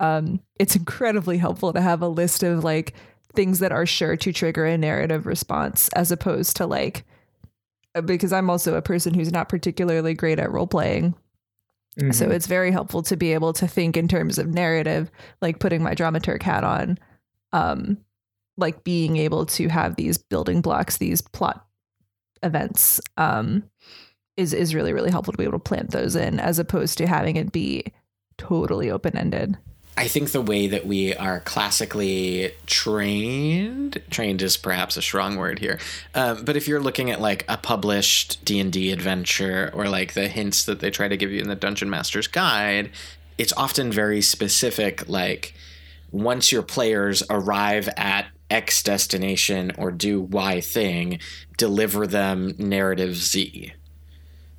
um, 0.00 0.40
it's 0.58 0.74
incredibly 0.74 1.38
helpful 1.38 1.72
to 1.72 1.80
have 1.80 2.02
a 2.02 2.08
list 2.08 2.42
of 2.42 2.64
like 2.64 2.94
things 3.34 3.58
that 3.58 3.70
are 3.70 3.86
sure 3.86 4.16
to 4.16 4.32
trigger 4.32 4.64
a 4.64 4.78
narrative 4.78 5.26
response 5.26 5.88
as 5.90 6.10
opposed 6.10 6.56
to 6.56 6.66
like 6.66 7.04
because 8.02 8.32
I'm 8.32 8.50
also 8.50 8.74
a 8.74 8.82
person 8.82 9.14
who's 9.14 9.32
not 9.32 9.48
particularly 9.48 10.14
great 10.14 10.38
at 10.38 10.50
role 10.52 10.66
playing. 10.66 11.14
So 12.12 12.26
Mhm. 12.26 12.32
it's 12.32 12.46
very 12.46 12.70
helpful 12.70 13.02
to 13.02 13.16
be 13.16 13.32
able 13.32 13.52
to 13.54 13.66
think 13.66 13.96
in 13.96 14.06
terms 14.06 14.38
of 14.38 14.46
narrative, 14.46 15.10
like 15.42 15.58
putting 15.58 15.82
my 15.82 15.94
dramaturg 15.96 16.42
hat 16.42 16.62
on, 16.62 16.96
um, 17.52 17.98
like 18.56 18.84
being 18.84 19.16
able 19.16 19.46
to 19.46 19.68
have 19.68 19.96
these 19.96 20.16
building 20.16 20.60
blocks, 20.60 20.98
these 20.98 21.20
plot 21.20 21.66
events, 22.44 23.00
um, 23.16 23.64
is 24.36 24.52
is 24.54 24.76
really 24.76 24.92
really 24.92 25.10
helpful 25.10 25.32
to 25.32 25.38
be 25.38 25.42
able 25.44 25.58
to 25.58 25.58
plant 25.58 25.90
those 25.90 26.14
in, 26.14 26.38
as 26.38 26.60
opposed 26.60 26.98
to 26.98 27.06
having 27.08 27.34
it 27.34 27.50
be 27.50 27.84
totally 28.36 28.90
open 28.92 29.16
ended. 29.16 29.58
I 29.98 30.06
think 30.06 30.30
the 30.30 30.40
way 30.40 30.68
that 30.68 30.86
we 30.86 31.12
are 31.12 31.40
classically 31.40 32.52
trained, 32.66 34.00
trained 34.10 34.40
is 34.42 34.56
perhaps 34.56 34.96
a 34.96 35.02
strong 35.02 35.34
word 35.34 35.58
here, 35.58 35.80
um, 36.14 36.44
but 36.44 36.56
if 36.56 36.68
you're 36.68 36.78
looking 36.78 37.10
at 37.10 37.20
like 37.20 37.44
a 37.48 37.56
published 37.56 38.44
D 38.44 38.60
and 38.60 38.72
D 38.72 38.92
adventure 38.92 39.72
or 39.74 39.88
like 39.88 40.12
the 40.14 40.28
hints 40.28 40.64
that 40.66 40.78
they 40.78 40.92
try 40.92 41.08
to 41.08 41.16
give 41.16 41.32
you 41.32 41.40
in 41.40 41.48
the 41.48 41.56
Dungeon 41.56 41.90
Master's 41.90 42.28
Guide, 42.28 42.92
it's 43.38 43.52
often 43.54 43.90
very 43.90 44.22
specific. 44.22 45.08
Like 45.08 45.52
once 46.12 46.52
your 46.52 46.62
players 46.62 47.24
arrive 47.28 47.88
at 47.96 48.26
X 48.48 48.84
destination 48.84 49.72
or 49.76 49.90
do 49.90 50.20
Y 50.20 50.60
thing, 50.60 51.18
deliver 51.56 52.06
them 52.06 52.54
narrative 52.56 53.16
Z. 53.16 53.72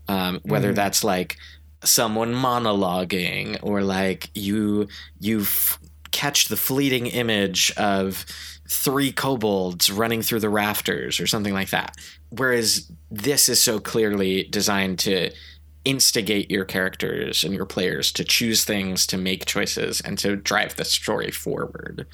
Um, 0.09 0.41
whether 0.43 0.73
mm. 0.73 0.75
that's 0.75 1.01
like 1.01 1.37
someone 1.83 2.33
monologuing 2.33 3.57
or 3.61 3.81
like 3.81 4.29
you 4.33 4.87
you 5.19 5.41
f- 5.41 5.79
catch 6.11 6.47
the 6.47 6.57
fleeting 6.57 7.07
image 7.07 7.71
of 7.77 8.25
three 8.69 9.11
kobolds 9.11 9.89
running 9.89 10.21
through 10.21 10.39
the 10.39 10.49
rafters 10.49 11.19
or 11.19 11.27
something 11.27 11.53
like 11.53 11.69
that. 11.71 11.95
Whereas 12.29 12.91
this 13.09 13.49
is 13.49 13.61
so 13.61 13.79
clearly 13.79 14.43
designed 14.43 14.99
to 14.99 15.31
instigate 15.85 16.51
your 16.51 16.65
characters 16.65 17.43
and 17.43 17.53
your 17.53 17.65
players 17.65 18.11
to 18.11 18.23
choose 18.23 18.65
things 18.65 19.07
to 19.07 19.17
make 19.17 19.45
choices 19.45 20.01
and 20.01 20.17
to 20.19 20.35
drive 20.35 20.75
the 20.75 20.83
story 20.83 21.31
forward 21.31 22.05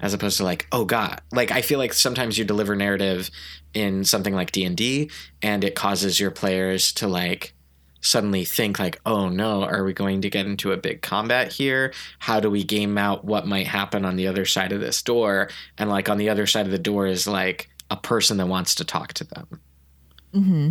as 0.00 0.12
opposed 0.12 0.36
to 0.36 0.44
like 0.44 0.66
oh 0.72 0.84
god. 0.84 1.20
Like 1.30 1.52
i 1.52 1.62
feel 1.62 1.78
like 1.78 1.92
sometimes 1.92 2.36
you 2.36 2.44
deliver 2.44 2.74
narrative 2.74 3.30
in 3.74 4.04
something 4.04 4.34
like 4.34 4.50
d&d 4.50 5.08
and 5.40 5.62
it 5.64 5.76
causes 5.76 6.18
your 6.18 6.32
players 6.32 6.92
to 6.94 7.06
like 7.06 7.54
suddenly 8.02 8.44
think 8.44 8.78
like 8.78 9.00
oh 9.06 9.28
no 9.28 9.62
are 9.62 9.84
we 9.84 9.92
going 9.92 10.20
to 10.20 10.30
get 10.30 10.46
into 10.46 10.72
a 10.72 10.76
big 10.76 11.02
combat 11.02 11.52
here? 11.52 11.92
How 12.18 12.40
do 12.40 12.50
we 12.50 12.64
game 12.64 12.98
out 12.98 13.24
what 13.24 13.46
might 13.46 13.66
happen 13.66 14.04
on 14.04 14.16
the 14.16 14.26
other 14.26 14.44
side 14.44 14.72
of 14.72 14.80
this 14.80 15.02
door? 15.02 15.48
And 15.78 15.88
like 15.88 16.08
on 16.08 16.18
the 16.18 16.28
other 16.28 16.46
side 16.46 16.66
of 16.66 16.72
the 16.72 16.78
door 16.78 17.06
is 17.06 17.26
like 17.26 17.68
a 17.90 17.96
person 17.96 18.36
that 18.38 18.46
wants 18.46 18.74
to 18.76 18.84
talk 18.84 19.12
to 19.14 19.24
them. 19.24 19.60
Mm-hmm. 20.34 20.70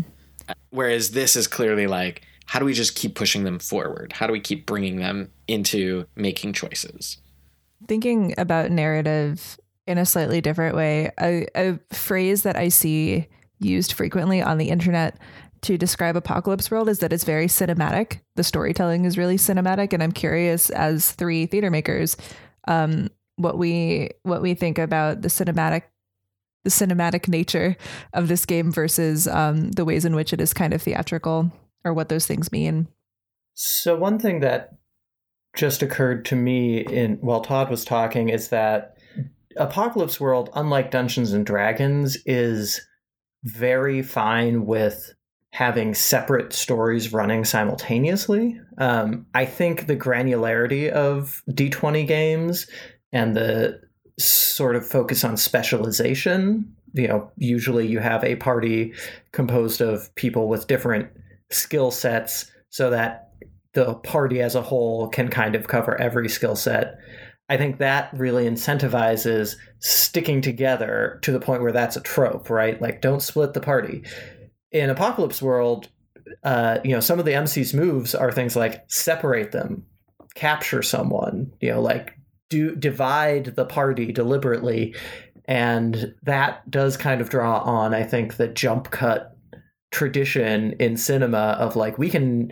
whereas 0.71 1.11
this 1.11 1.35
is 1.35 1.45
clearly 1.45 1.85
like 1.85 2.23
how 2.47 2.57
do 2.57 2.65
we 2.65 2.73
just 2.73 2.95
keep 2.95 3.13
pushing 3.13 3.43
them 3.43 3.59
forward? 3.59 4.11
How 4.11 4.25
do 4.25 4.33
we 4.33 4.39
keep 4.39 4.65
bringing 4.65 4.97
them 4.97 5.31
into 5.47 6.07
making 6.15 6.53
choices? 6.53 7.17
Thinking 7.87 8.33
about 8.37 8.71
narrative 8.71 9.59
in 9.87 9.97
a 9.97 10.05
slightly 10.05 10.41
different 10.41 10.75
way 10.75 11.11
a, 11.19 11.45
a 11.55 11.79
phrase 11.93 12.43
that 12.43 12.55
i 12.55 12.69
see 12.69 13.27
used 13.59 13.93
frequently 13.93 14.41
on 14.41 14.57
the 14.57 14.69
internet 14.69 15.17
to 15.63 15.77
describe 15.77 16.15
Apocalypse 16.15 16.71
World 16.71 16.89
is 16.89 16.99
that 16.99 17.13
it's 17.13 17.23
very 17.23 17.47
cinematic. 17.47 18.21
The 18.35 18.43
storytelling 18.43 19.05
is 19.05 19.17
really 19.17 19.37
cinematic, 19.37 19.93
and 19.93 20.01
I'm 20.01 20.11
curious, 20.11 20.69
as 20.69 21.11
three 21.11 21.45
theater 21.45 21.69
makers, 21.69 22.17
um, 22.67 23.09
what 23.35 23.57
we 23.57 24.09
what 24.23 24.41
we 24.41 24.53
think 24.53 24.77
about 24.77 25.21
the 25.21 25.27
cinematic 25.27 25.83
the 26.63 26.69
cinematic 26.69 27.27
nature 27.27 27.75
of 28.13 28.27
this 28.27 28.45
game 28.45 28.71
versus 28.71 29.27
um, 29.27 29.71
the 29.71 29.85
ways 29.85 30.05
in 30.05 30.15
which 30.15 30.31
it 30.31 30.39
is 30.39 30.53
kind 30.53 30.73
of 30.73 30.81
theatrical, 30.81 31.51
or 31.83 31.93
what 31.93 32.09
those 32.09 32.27
things 32.27 32.51
mean. 32.51 32.87
So 33.53 33.95
one 33.97 34.19
thing 34.19 34.39
that 34.41 34.75
just 35.55 35.81
occurred 35.81 36.23
to 36.25 36.35
me 36.35 36.79
in 36.79 37.15
while 37.15 37.41
Todd 37.41 37.69
was 37.69 37.83
talking 37.83 38.29
is 38.29 38.49
that 38.49 38.97
Apocalypse 39.57 40.19
World, 40.19 40.49
unlike 40.53 40.91
Dungeons 40.91 41.33
and 41.33 41.45
Dragons, 41.45 42.17
is 42.25 42.81
very 43.43 44.01
fine 44.01 44.65
with 44.65 45.13
having 45.51 45.93
separate 45.93 46.53
stories 46.53 47.11
running 47.11 47.43
simultaneously. 47.43 48.59
Um, 48.77 49.25
I 49.35 49.45
think 49.45 49.85
the 49.85 49.97
granularity 49.97 50.89
of 50.89 51.43
D20 51.49 52.07
games 52.07 52.67
and 53.11 53.35
the 53.35 53.81
sort 54.17 54.75
of 54.75 54.87
focus 54.87 55.23
on 55.23 55.35
specialization, 55.35 56.73
you 56.93 57.07
know, 57.07 57.29
usually 57.37 57.85
you 57.85 57.99
have 57.99 58.23
a 58.23 58.37
party 58.37 58.93
composed 59.33 59.81
of 59.81 60.13
people 60.15 60.47
with 60.47 60.67
different 60.67 61.09
skill 61.49 61.91
sets 61.91 62.49
so 62.69 62.89
that 62.89 63.31
the 63.73 63.95
party 63.95 64.41
as 64.41 64.55
a 64.55 64.61
whole 64.61 65.09
can 65.09 65.27
kind 65.27 65.55
of 65.55 65.67
cover 65.67 65.99
every 65.99 66.29
skill 66.29 66.55
set. 66.55 66.97
I 67.49 67.57
think 67.57 67.79
that 67.79 68.09
really 68.13 68.45
incentivizes 68.45 69.57
sticking 69.79 70.41
together 70.41 71.19
to 71.23 71.33
the 71.33 71.39
point 71.41 71.61
where 71.61 71.73
that's 71.73 71.97
a 71.97 72.01
trope, 72.01 72.49
right? 72.49 72.81
Like, 72.81 73.01
don't 73.01 73.21
split 73.21 73.53
the 73.53 73.59
party 73.59 74.03
in 74.71 74.89
Apocalypse 74.89 75.41
World, 75.41 75.89
uh, 76.43 76.79
you 76.83 76.91
know, 76.91 76.99
some 76.99 77.19
of 77.19 77.25
the 77.25 77.33
MC's 77.33 77.73
moves 77.73 78.15
are 78.15 78.31
things 78.31 78.55
like 78.55 78.83
separate 78.87 79.51
them, 79.51 79.85
capture 80.35 80.81
someone, 80.81 81.51
you 81.59 81.71
know, 81.71 81.81
like 81.81 82.13
do 82.49 82.75
divide 82.75 83.55
the 83.55 83.65
party 83.65 84.11
deliberately, 84.11 84.95
and 85.45 86.13
that 86.23 86.69
does 86.69 86.97
kind 86.97 87.21
of 87.21 87.29
draw 87.29 87.59
on, 87.59 87.93
I 87.93 88.03
think, 88.03 88.37
the 88.37 88.47
jump 88.47 88.91
cut 88.91 89.35
tradition 89.91 90.73
in 90.79 90.95
cinema 90.95 91.57
of 91.59 91.75
like 91.75 91.97
we 91.97 92.09
can 92.09 92.51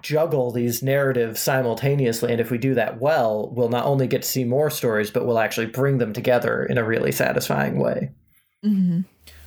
juggle 0.00 0.52
these 0.52 0.82
narratives 0.82 1.40
simultaneously 1.40 2.30
and 2.30 2.40
if 2.40 2.50
we 2.50 2.56
do 2.56 2.74
that 2.74 3.00
well 3.00 3.52
we'll 3.54 3.68
not 3.68 3.84
only 3.84 4.06
get 4.06 4.22
to 4.22 4.28
see 4.28 4.44
more 4.44 4.70
stories 4.70 5.10
but 5.10 5.26
we'll 5.26 5.40
actually 5.40 5.66
bring 5.66 5.98
them 5.98 6.12
together 6.12 6.64
in 6.64 6.78
a 6.78 6.84
really 6.84 7.12
satisfying 7.12 7.78
way 7.78 8.10
mm-hmm. 8.64 9.00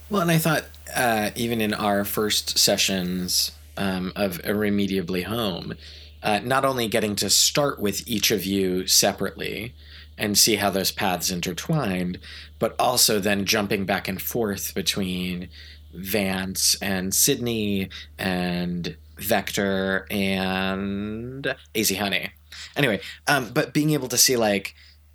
Well 0.10 0.22
and 0.22 0.32
i 0.32 0.38
thought 0.38 0.66
uh, 0.96 1.32
even 1.36 1.62
in 1.62 1.74
our 1.74 2.06
first 2.06 2.58
sessions 2.58 3.52
um, 3.78 4.14
of 4.16 4.40
Irremediably 4.42 5.24
Home, 5.24 5.76
uh, 6.24 6.40
not 6.44 6.66
only 6.66 6.88
getting 6.88 7.16
to 7.18 7.30
start 7.30 7.80
with 7.80 8.08
each 8.08 8.32
of 8.32 8.46
you 8.46 8.88
separately 8.88 9.74
and 10.18 10.38
see 10.38 10.56
how 10.56 10.70
those 10.70 10.92
paths 10.92 11.30
intertwined, 11.30 12.20
but 12.58 12.76
also 12.80 13.20
then 13.20 13.46
jumping 13.46 13.86
back 13.86 14.08
and 14.08 14.22
forth 14.22 14.74
between 14.74 15.50
Vance 15.94 16.76
and 16.82 17.14
Sydney 17.14 17.90
and 18.18 18.96
Vector 19.18 20.08
and 20.10 21.56
AZ 21.76 21.98
Honey. 21.98 22.32
Anyway, 22.76 23.02
um, 23.28 23.52
but 23.54 23.74
being 23.74 23.92
able 23.92 24.08
to 24.08 24.18
see 24.18 24.38
like 24.38 24.74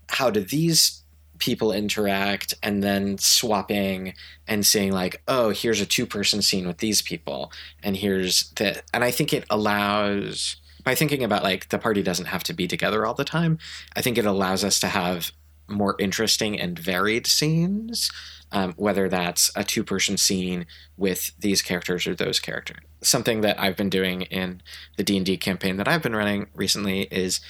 how 0.08 0.30
do 0.30 0.40
these 0.40 0.99
people 1.40 1.72
interact 1.72 2.54
and 2.62 2.82
then 2.82 3.18
swapping 3.18 4.14
and 4.46 4.64
seeing 4.64 4.92
like 4.92 5.22
oh 5.26 5.50
here's 5.50 5.80
a 5.80 5.86
two 5.86 6.06
person 6.06 6.40
scene 6.40 6.66
with 6.66 6.78
these 6.78 7.02
people 7.02 7.50
and 7.82 7.96
here's 7.96 8.50
the 8.52 8.80
and 8.94 9.02
i 9.02 9.10
think 9.10 9.32
it 9.32 9.44
allows 9.50 10.56
by 10.84 10.94
thinking 10.94 11.24
about 11.24 11.42
like 11.42 11.68
the 11.70 11.78
party 11.78 12.02
doesn't 12.02 12.26
have 12.26 12.44
to 12.44 12.52
be 12.52 12.68
together 12.68 13.04
all 13.04 13.14
the 13.14 13.24
time 13.24 13.58
i 13.96 14.00
think 14.00 14.16
it 14.16 14.26
allows 14.26 14.62
us 14.62 14.78
to 14.78 14.86
have 14.86 15.32
more 15.68 15.96
interesting 15.98 16.60
and 16.60 16.78
varied 16.78 17.26
scenes 17.26 18.10
um, 18.52 18.74
whether 18.76 19.08
that's 19.08 19.50
a 19.54 19.64
two 19.64 19.84
person 19.84 20.16
scene 20.16 20.66
with 20.96 21.32
these 21.38 21.62
characters 21.62 22.06
or 22.06 22.16
those 22.16 22.40
characters. 22.40 22.78
Something 23.02 23.40
that 23.42 23.58
i've 23.58 23.76
been 23.76 23.88
doing 23.88 24.22
in 24.22 24.60
the 24.96 25.04
d&d 25.04 25.36
campaign 25.38 25.76
that 25.76 25.88
i've 25.88 26.02
been 26.02 26.16
running 26.16 26.48
recently 26.54 27.02
is 27.02 27.40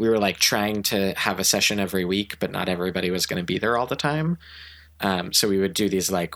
we 0.00 0.08
were 0.08 0.18
like 0.18 0.38
trying 0.38 0.82
to 0.82 1.12
have 1.12 1.38
a 1.38 1.44
session 1.44 1.78
every 1.78 2.06
week, 2.06 2.38
but 2.40 2.50
not 2.50 2.70
everybody 2.70 3.10
was 3.10 3.26
going 3.26 3.36
to 3.36 3.44
be 3.44 3.58
there 3.58 3.76
all 3.76 3.86
the 3.86 3.94
time. 3.94 4.38
Um, 5.00 5.30
so 5.34 5.46
we 5.46 5.58
would 5.58 5.74
do 5.74 5.90
these 5.90 6.10
like 6.10 6.34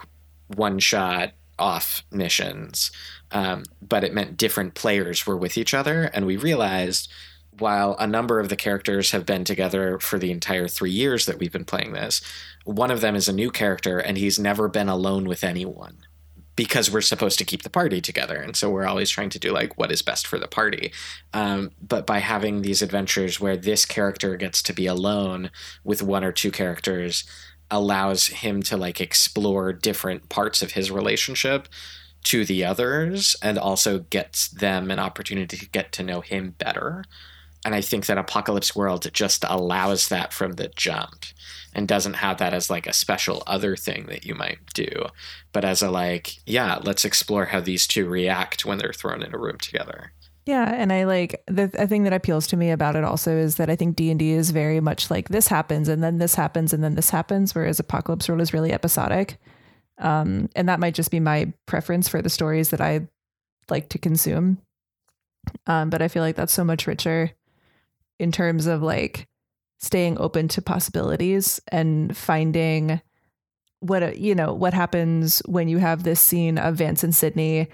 one 0.48 0.79
shot 0.79 1.33
off 1.59 2.05
missions, 2.11 2.90
um, 3.31 3.62
but 3.81 4.05
it 4.05 4.12
meant 4.12 4.37
different 4.37 4.74
players 4.74 5.27
were 5.27 5.38
with 5.38 5.57
each 5.57 5.72
other. 5.72 6.11
And 6.12 6.27
we 6.27 6.37
realized 6.37 7.11
while 7.59 7.96
a 7.98 8.07
number 8.07 8.38
of 8.38 8.50
the 8.50 8.57
characters 8.57 9.12
have 9.12 9.24
been 9.24 9.44
together 9.44 9.98
for 9.98 10.18
the 10.18 10.31
entire 10.31 10.68
three 10.68 10.90
years 10.90 11.24
that 11.24 11.38
we've 11.38 11.53
been 11.53 11.64
playing 11.64 11.94
this, 11.94 12.20
one 12.64 12.90
of 12.90 13.00
them 13.00 13.16
is 13.16 13.29
a 13.29 13.33
new 13.33 13.50
character 13.50 13.98
and 13.98 14.18
he's 14.18 14.38
never 14.38 14.68
been 14.68 14.90
alone 14.90 15.24
with 15.24 15.42
anyone 15.42 16.05
because 16.56 16.90
we're 16.90 17.00
supposed 17.00 17.38
to 17.38 17.44
keep 17.44 17.62
the 17.62 17.70
party 17.70 18.00
together. 18.00 18.36
And 18.36 18.56
so 18.56 18.70
we're 18.70 18.86
always 18.86 19.10
trying 19.10 19.30
to 19.30 19.38
do 19.38 19.52
like 19.52 19.76
what 19.76 19.90
is 19.90 20.02
best 20.02 20.26
for 20.26 20.38
the 20.38 20.48
party. 20.48 20.92
Um, 21.32 21.72
but 21.80 22.06
by 22.06 22.18
having 22.18 22.62
these 22.62 22.82
adventures 22.82 23.40
where 23.40 23.56
this 23.56 23.84
character 23.84 24.36
gets 24.36 24.62
to 24.62 24.72
be 24.72 24.86
alone 24.86 25.50
with 25.82 26.02
one 26.02 26.24
or 26.24 26.32
two 26.32 26.50
characters 26.50 27.24
allows 27.70 28.28
him 28.28 28.62
to 28.62 28.76
like 28.76 29.00
explore 29.00 29.72
different 29.72 30.28
parts 30.28 30.62
of 30.62 30.72
his 30.72 30.90
relationship 30.90 31.68
to 32.24 32.44
the 32.44 32.64
others 32.64 33.36
and 33.42 33.58
also 33.58 33.98
gets 33.98 34.48
them 34.48 34.90
an 34.90 34.98
opportunity 34.98 35.56
to 35.56 35.68
get 35.68 35.92
to 35.92 36.02
know 36.02 36.20
him 36.20 36.54
better 36.58 37.04
and 37.64 37.74
i 37.74 37.81
think 37.81 38.07
that 38.07 38.18
apocalypse 38.18 38.74
world 38.77 39.07
just 39.12 39.44
allows 39.48 40.09
that 40.09 40.33
from 40.33 40.53
the 40.53 40.68
jump 40.77 41.24
and 41.74 41.88
doesn't 41.88 42.14
have 42.14 42.38
that 42.38 42.55
as 42.55 42.70
like 42.70 42.87
a 42.87 42.92
special 42.92 43.42
other 43.46 43.77
thing 43.77 44.07
that 44.07 44.24
you 44.24 44.35
might 44.35 44.59
do, 44.74 44.88
but 45.53 45.64
as 45.64 45.83
a 45.83 45.90
like, 45.90 46.37
yeah, 46.46 46.79
let's 46.83 47.05
explore 47.05 47.46
how 47.46 47.61
these 47.61 47.87
two 47.87 48.09
react 48.09 48.64
when 48.64 48.79
they're 48.79 48.92
thrown 48.92 49.22
in 49.22 49.35
a 49.35 49.38
room 49.38 49.59
together. 49.59 50.12
Yeah, 50.46 50.72
and 50.74 50.92
I 50.92 51.05
like 51.05 51.42
the 51.46 51.68
thing 51.68 52.05
that 52.05 52.12
appeals 52.12 52.46
to 52.48 52.57
me 52.57 52.70
about 52.70 52.96
it 52.96 53.05
also 53.05 53.35
is 53.37 53.57
that 53.57 53.70
I 53.70 53.77
think 53.77 53.96
D 53.96 54.11
and 54.11 54.18
D 54.18 54.33
is 54.33 54.50
very 54.50 54.79
much 54.79 55.11
like 55.11 55.31
this 55.31 55.48
happens 55.48 55.88
and 55.88 56.03
then 56.03 56.18
this 56.18 56.35
happens 56.35 56.72
and 56.72 56.85
then 56.85 56.94
this 56.94 57.11
happens, 57.11 57.55
whereas 57.55 57.81
Apocalypse 57.81 58.29
World 58.29 58.42
is 58.42 58.53
really 58.53 58.72
episodic. 58.72 59.38
Um, 59.98 60.50
and 60.55 60.68
that 60.68 60.81
might 60.81 60.94
just 60.94 61.11
be 61.11 61.20
my 61.20 61.53
preference 61.66 62.09
for 62.09 62.20
the 62.20 62.29
stories 62.29 62.70
that 62.70 62.81
I 62.81 63.09
like 63.70 63.88
to 63.90 63.98
consume. 63.98 64.59
Um, 65.66 65.88
but 65.88 66.03
I 66.03 66.09
feel 66.09 66.22
like 66.22 66.37
that's 66.37 66.53
so 66.53 66.64
much 66.64 66.87
richer 66.87 67.33
in 68.18 68.33
terms 68.33 68.66
of 68.66 68.83
like 68.83 69.29
staying 69.79 70.18
open 70.18 70.48
to 70.48 70.62
possibilities 70.62 71.61
and 71.68 72.16
finding 72.16 73.00
what 73.81 74.18
you 74.18 74.35
know 74.35 74.55
what 74.55 74.72
happens 74.72 75.42
when 75.46 75.68
you 75.68 75.79
have 75.79 76.03
this 76.03 76.20
scene 76.20 76.59
of 76.59 76.77
Vance 76.77 77.05
and 77.05 77.14
Sydney 77.14 77.68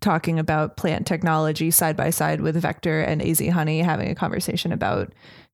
talking 0.00 0.38
about 0.38 0.76
plant 0.76 1.06
technology 1.06 1.70
side 1.70 1.96
by 1.96 2.10
side 2.10 2.40
with 2.40 2.56
Vector 2.56 3.00
and 3.00 3.20
AZ 3.20 3.46
Honey 3.48 3.80
having 3.80 4.08
a 4.08 4.14
conversation 4.14 4.72
about 4.72 5.12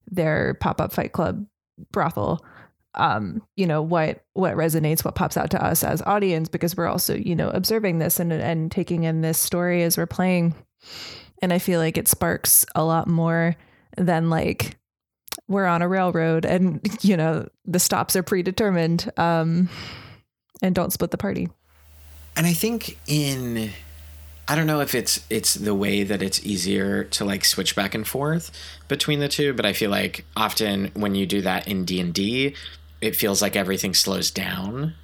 their 0.08 0.54
pop-up 0.60 0.92
fight 0.92 1.12
club 1.12 1.46
brothel. 1.92 2.44
Um, 2.94 3.42
you 3.56 3.66
know 3.66 3.82
what 3.82 4.24
what 4.34 4.54
resonates 4.54 5.04
what 5.04 5.14
pops 5.14 5.36
out 5.36 5.50
to 5.50 5.62
us 5.62 5.82
as 5.82 6.02
audience 6.02 6.48
because 6.48 6.76
we're 6.76 6.86
also 6.86 7.14
you 7.14 7.34
know 7.34 7.48
observing 7.50 7.98
this 7.98 8.20
and 8.20 8.32
and 8.32 8.70
taking 8.70 9.04
in 9.04 9.22
this 9.22 9.38
story 9.38 9.82
as 9.82 9.96
we're 9.96 10.06
playing. 10.06 10.54
And 11.42 11.52
i 11.52 11.58
feel 11.58 11.80
like 11.80 11.98
it 11.98 12.08
sparks 12.08 12.64
a 12.74 12.82
lot 12.82 13.08
more 13.08 13.56
than 13.96 14.30
like 14.30 14.76
we're 15.48 15.66
on 15.66 15.82
a 15.82 15.88
railroad 15.88 16.44
and 16.44 16.80
you 17.02 17.16
know 17.16 17.48
the 17.64 17.78
stops 17.78 18.16
are 18.16 18.22
predetermined 18.22 19.10
um 19.16 19.68
and 20.62 20.74
don't 20.74 20.92
split 20.92 21.10
the 21.10 21.18
party 21.18 21.48
and 22.36 22.46
i 22.46 22.52
think 22.52 22.98
in 23.06 23.70
I 24.48 24.54
don't 24.54 24.66
know 24.66 24.80
if 24.80 24.94
it's 24.94 25.24
it's 25.28 25.54
the 25.54 25.74
way 25.74 26.04
that 26.04 26.22
it's 26.22 26.44
easier 26.46 27.04
to 27.04 27.24
like 27.24 27.44
switch 27.44 27.74
back 27.74 27.94
and 27.94 28.06
forth 28.06 28.52
between 28.86 29.18
the 29.18 29.28
two, 29.28 29.52
but 29.52 29.66
I 29.66 29.72
feel 29.72 29.90
like 29.90 30.24
often 30.36 30.92
when 30.94 31.14
you 31.16 31.26
do 31.26 31.42
that 31.42 31.66
in 31.66 31.84
D 31.84 32.00
and 32.00 32.14
D, 32.14 32.54
it 33.00 33.16
feels 33.16 33.42
like 33.42 33.56
everything 33.56 33.92
slows 33.92 34.30
down, 34.30 34.94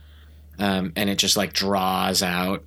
um, 0.59 0.93
and 0.95 1.11
it 1.11 1.19
just 1.19 1.37
like 1.37 1.53
draws 1.55 2.23
out 2.23 2.65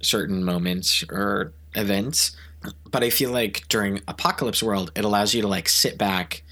certain 0.00 0.44
moments 0.44 1.04
or 1.10 1.52
events. 1.74 2.36
But 2.90 3.02
I 3.02 3.10
feel 3.10 3.30
like 3.30 3.66
during 3.68 4.00
Apocalypse 4.08 4.62
World, 4.62 4.92
it 4.94 5.04
allows 5.04 5.34
you 5.34 5.42
to 5.42 5.48
like 5.48 5.68
sit 5.68 5.98
back 5.98 6.42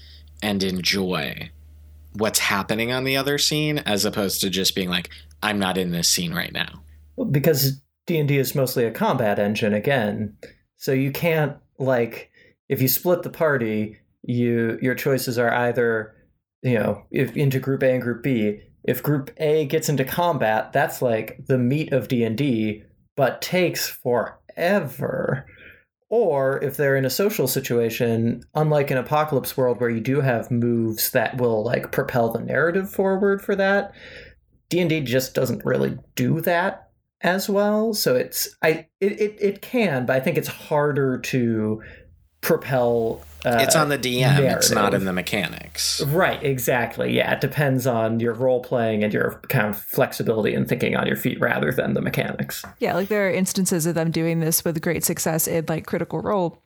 and 0.41 0.63
enjoy 0.63 1.51
what's 2.13 2.39
happening 2.39 2.91
on 2.91 3.03
the 3.03 3.17
other 3.17 3.37
scene, 3.37 3.79
as 3.79 4.05
opposed 4.05 4.41
to 4.41 4.49
just 4.49 4.75
being 4.75 4.89
like, 4.89 5.09
"I'm 5.41 5.59
not 5.59 5.77
in 5.77 5.91
this 5.91 6.09
scene 6.09 6.33
right 6.33 6.51
now." 6.51 6.83
Because 7.29 7.81
D&D 8.07 8.37
is 8.37 8.55
mostly 8.55 8.85
a 8.85 8.91
combat 8.91 9.39
engine 9.39 9.73
again. 9.73 10.35
So 10.77 10.91
you 10.91 11.11
can't 11.11 11.57
like 11.77 12.31
if 12.69 12.81
you 12.81 12.87
split 12.87 13.23
the 13.23 13.29
party, 13.29 13.97
you 14.23 14.79
your 14.81 14.95
choices 14.95 15.37
are 15.37 15.53
either, 15.53 16.15
you 16.63 16.75
know, 16.75 17.03
if 17.11 17.35
into 17.35 17.59
group 17.59 17.83
A 17.83 17.91
and 17.91 18.01
group 18.01 18.23
B. 18.23 18.61
If 18.83 19.03
group 19.03 19.29
A 19.37 19.65
gets 19.65 19.89
into 19.89 20.03
combat, 20.03 20.73
that's 20.73 21.01
like 21.01 21.45
the 21.47 21.57
meat 21.57 21.93
of 21.93 22.07
D&D, 22.07 22.83
but 23.15 23.41
takes 23.41 23.87
forever. 23.87 25.45
Or 26.11 26.61
if 26.61 26.75
they're 26.75 26.97
in 26.97 27.05
a 27.05 27.09
social 27.09 27.47
situation, 27.47 28.43
unlike 28.53 28.91
an 28.91 28.97
apocalypse 28.97 29.55
world 29.55 29.79
where 29.79 29.89
you 29.89 30.01
do 30.01 30.19
have 30.19 30.51
moves 30.51 31.11
that 31.11 31.37
will 31.37 31.63
like 31.63 31.93
propel 31.93 32.29
the 32.29 32.41
narrative 32.41 32.91
forward 32.91 33.41
for 33.41 33.55
that, 33.55 33.93
D&D 34.67 35.01
just 35.01 35.33
doesn't 35.33 35.63
really 35.63 35.97
do 36.15 36.41
that 36.41 36.89
as 37.21 37.47
well. 37.47 37.93
So 37.93 38.17
it's 38.17 38.53
I 38.61 38.87
it, 38.99 39.21
it, 39.21 39.37
it 39.39 39.61
can, 39.61 40.05
but 40.05 40.17
I 40.17 40.19
think 40.19 40.37
it's 40.37 40.49
harder 40.49 41.17
to 41.17 41.81
propel. 42.41 43.23
Uh, 43.45 43.59
it's 43.61 43.75
on 43.75 43.89
the 43.89 43.97
DM. 43.97 44.21
Narrative. 44.21 44.57
It's 44.57 44.71
not 44.71 44.93
in 44.93 45.05
the 45.05 45.13
mechanics. 45.13 46.01
Right. 46.01 46.41
Exactly. 46.43 47.15
Yeah. 47.15 47.33
It 47.33 47.41
depends 47.41 47.87
on 47.87 48.19
your 48.19 48.33
role 48.33 48.61
playing 48.61 49.03
and 49.03 49.13
your 49.13 49.41
kind 49.49 49.67
of 49.67 49.81
flexibility 49.81 50.53
and 50.53 50.67
thinking 50.67 50.95
on 50.95 51.07
your 51.07 51.15
feet 51.15 51.39
rather 51.39 51.71
than 51.71 51.93
the 51.93 52.01
mechanics. 52.01 52.63
Yeah. 52.79 52.93
Like 52.95 53.07
there 53.07 53.27
are 53.27 53.31
instances 53.31 53.85
of 53.85 53.95
them 53.95 54.11
doing 54.11 54.39
this 54.39 54.63
with 54.63 54.81
great 54.81 55.03
success 55.03 55.47
in 55.47 55.65
like 55.67 55.85
Critical 55.85 56.19
Role 56.19 56.61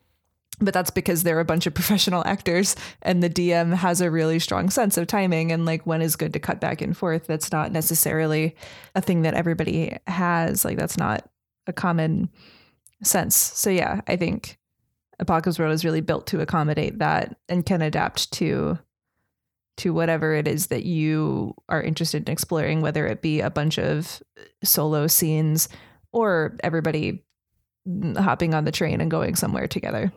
but 0.59 0.73
that's 0.73 0.91
because 0.91 1.23
they're 1.23 1.39
a 1.39 1.45
bunch 1.45 1.65
of 1.67 1.73
professional 1.75 2.23
actors 2.25 2.75
and 3.01 3.21
the 3.21 3.29
DM 3.29 3.73
has 3.73 4.01
a 4.01 4.11
really 4.11 4.39
strong 4.39 4.69
sense 4.69 4.97
of 4.97 5.07
timing 5.07 5.51
and 5.51 5.65
like 5.65 5.85
when 5.85 6.01
is 6.01 6.15
good 6.15 6.33
to 6.33 6.39
cut 6.39 6.59
back 6.59 6.81
and 6.81 6.95
forth. 6.95 7.27
That's 7.27 7.51
not 7.51 7.71
necessarily 7.71 8.55
a 8.95 9.01
thing 9.01 9.23
that 9.23 9.33
everybody 9.33 9.97
has. 10.07 10.63
Like 10.63 10.77
that's 10.77 10.97
not 10.97 11.29
a 11.67 11.73
common 11.73 12.29
sense. 13.03 13.35
So 13.35 13.69
yeah, 13.69 14.01
I 14.07 14.15
think 14.15 14.57
Apocalypse 15.19 15.59
World 15.59 15.73
is 15.73 15.85
really 15.85 16.01
built 16.01 16.27
to 16.27 16.41
accommodate 16.41 16.99
that 16.99 17.37
and 17.49 17.65
can 17.65 17.81
adapt 17.81 18.31
to 18.33 18.77
to 19.77 19.93
whatever 19.93 20.33
it 20.33 20.47
is 20.47 20.67
that 20.67 20.85
you 20.85 21.53
are 21.67 21.81
interested 21.81 22.27
in 22.27 22.31
exploring, 22.31 22.81
whether 22.81 23.05
it 23.07 23.21
be 23.21 23.41
a 23.41 23.49
bunch 23.49 23.77
of 23.77 24.23
solo 24.63 25.05
scenes 25.05 25.67
or 26.13 26.55
everybody 26.63 27.25
hopping 28.17 28.53
on 28.53 28.63
the 28.63 28.71
train 28.71 29.01
and 29.01 29.11
going 29.11 29.35
somewhere 29.35 29.67
together. 29.67 30.13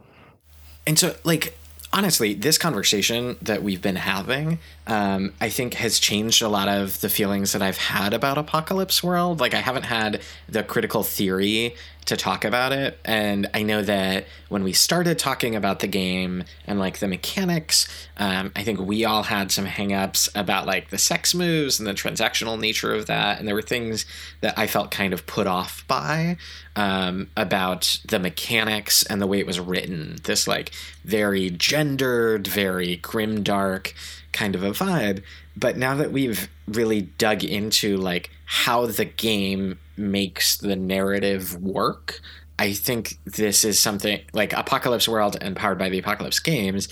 And 0.87 0.99
so, 0.99 1.15
like, 1.25 1.59
honestly, 1.93 2.35
this 2.35 2.57
conversation 2.57 3.37
that 3.43 3.63
we've 3.63 3.83
been 3.83 3.97
having, 3.97 4.59
um, 4.87 5.35
I 5.41 5.49
think 5.49 5.75
has 5.75 5.99
changed 5.99 6.41
a 6.41 6.49
lot 6.49 6.69
of 6.69 7.01
the 7.01 7.09
feelings 7.09 7.53
that 7.53 7.61
I've 7.61 7.79
had 7.79 8.15
about 8.15 8.39
Apocalypse 8.39 9.03
World. 9.03 9.41
Like, 9.41 9.55
I 9.55 9.61
haven't 9.61 9.85
had 9.85 10.23
the 10.49 10.63
critical 10.63 11.03
theory 11.03 11.75
to 12.09 12.16
talk 12.16 12.44
about 12.44 12.73
it. 12.73 12.99
And 13.05 13.49
I 13.53 13.62
know 13.62 13.83
that 13.83 14.27
when 14.49 14.64
we 14.64 14.73
started 14.73 15.18
talking 15.18 15.55
about 15.55 15.81
the 15.81 15.87
game 15.87 16.44
and 16.66 16.79
like 16.79 16.99
the 16.99 17.07
mechanics, 17.07 17.87
um, 18.16 18.51
I 18.57 18.64
think 18.64 18.81
we 18.81 19.05
all 19.05 19.25
had 19.25 19.53
some 19.53 19.66
hangups 19.66 20.29
about 20.35 20.66
like 20.66 20.88
the 20.88 20.97
sex 20.97 21.35
moves 21.35 21.79
and 21.79 21.87
the 21.87 21.92
transactional 21.92 22.59
nature 22.59 22.94
of 22.94 23.07
that. 23.07 23.38
And 23.38 23.47
there 23.47 23.55
were 23.55 23.62
things 23.62 24.07
that 24.40 24.59
I 24.59 24.66
felt 24.66 24.90
kind 24.90 25.12
of 25.12 25.27
put 25.27 25.47
off 25.47 25.87
by 25.87 26.38
um, 26.77 27.29
about 27.37 28.01
the 28.09 28.18
mechanics 28.18 29.03
and 29.05 29.21
the 29.21 29.27
way 29.27 29.38
it 29.38 29.47
was 29.47 29.61
written. 29.61 30.16
This 30.25 30.49
like 30.49 30.73
very 31.05 31.51
gendered, 31.51 32.47
very 32.47 32.97
grim 32.97 33.42
dark 33.42 33.94
kind 34.33 34.55
of 34.55 34.62
a 34.62 34.71
vibe. 34.71 35.23
But 35.57 35.77
now 35.77 35.94
that 35.97 36.11
we've 36.11 36.49
really 36.66 37.03
dug 37.03 37.44
into 37.44 37.99
like 37.99 38.31
how 38.47 38.87
the 38.87 39.05
game 39.05 39.79
makes 39.99 40.57
the 40.57 40.77
narrative 40.77 41.61
work. 41.63 42.21
I 42.59 42.73
think 42.73 43.19
this 43.25 43.65
is 43.65 43.79
something 43.79 44.21
like 44.33 44.53
Apocalypse 44.53 45.09
World 45.09 45.37
and 45.41 45.55
Powered 45.55 45.79
by 45.79 45.89
the 45.89 45.99
Apocalypse 45.99 46.41
games 46.41 46.89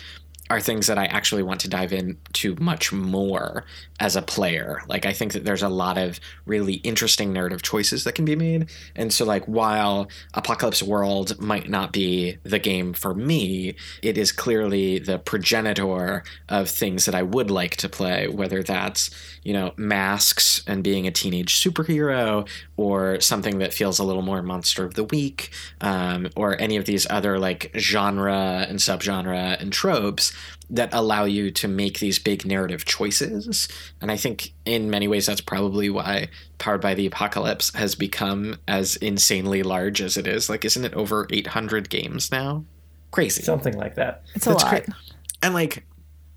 are 0.50 0.60
things 0.60 0.86
that 0.86 0.98
I 0.98 1.06
actually 1.06 1.42
want 1.42 1.60
to 1.60 1.68
dive 1.68 1.92
into 1.92 2.54
much 2.60 2.92
more 2.92 3.64
as 3.98 4.14
a 4.14 4.22
player. 4.22 4.82
Like 4.88 5.06
I 5.06 5.12
think 5.12 5.32
that 5.32 5.44
there's 5.44 5.62
a 5.62 5.68
lot 5.68 5.98
of 5.98 6.20
really 6.44 6.74
interesting 6.74 7.32
narrative 7.32 7.62
choices 7.62 8.04
that 8.04 8.12
can 8.12 8.24
be 8.24 8.36
made. 8.36 8.70
And 8.94 9.12
so 9.12 9.24
like 9.24 9.44
while 9.46 10.08
Apocalypse 10.34 10.82
World 10.82 11.40
might 11.40 11.68
not 11.68 11.92
be 11.92 12.38
the 12.42 12.58
game 12.58 12.92
for 12.92 13.14
me, 13.14 13.74
it 14.02 14.18
is 14.18 14.32
clearly 14.32 14.98
the 14.98 15.18
progenitor 15.18 16.22
of 16.48 16.68
things 16.68 17.06
that 17.06 17.14
I 17.14 17.22
would 17.22 17.50
like 17.50 17.76
to 17.76 17.88
play, 17.88 18.28
whether 18.28 18.62
that's, 18.62 19.10
you 19.42 19.52
know, 19.52 19.72
masks 19.76 20.62
and 20.66 20.84
being 20.84 21.06
a 21.06 21.10
teenage 21.10 21.60
superhero 21.60 22.48
or 22.76 23.20
something 23.20 23.58
that 23.58 23.74
feels 23.74 23.98
a 23.98 24.04
little 24.04 24.22
more 24.22 24.42
monster 24.42 24.84
of 24.84 24.94
the 24.94 25.04
week 25.04 25.50
um, 25.80 26.28
or 26.36 26.60
any 26.60 26.76
of 26.76 26.84
these 26.84 27.06
other 27.10 27.38
like 27.38 27.72
genre 27.76 28.66
and 28.68 28.78
subgenre 28.78 29.60
and 29.60 29.72
tropes 29.72 30.32
that 30.70 30.92
allow 30.92 31.24
you 31.24 31.50
to 31.52 31.68
make 31.68 32.00
these 32.00 32.18
big 32.18 32.44
narrative 32.44 32.84
choices. 32.84 33.68
And 34.00 34.10
I 34.10 34.16
think 34.16 34.52
in 34.64 34.90
many 34.90 35.06
ways 35.06 35.26
that's 35.26 35.40
probably 35.40 35.90
why 35.90 36.28
Powered 36.58 36.80
by 36.80 36.94
the 36.94 37.06
Apocalypse 37.06 37.72
has 37.74 37.94
become 37.94 38.58
as 38.66 38.96
insanely 38.96 39.62
large 39.62 40.00
as 40.00 40.16
it 40.16 40.26
is. 40.26 40.48
Like, 40.48 40.64
isn't 40.64 40.84
it 40.84 40.94
over 40.94 41.26
800 41.30 41.88
games 41.90 42.32
now? 42.32 42.64
Crazy. 43.10 43.42
Something 43.42 43.76
like 43.76 43.94
that. 43.94 44.22
It's 44.34 44.46
a 44.46 44.50
that's 44.50 44.64
lot. 44.64 44.84
Cra- 44.84 44.94
and 45.42 45.54
like, 45.54 45.84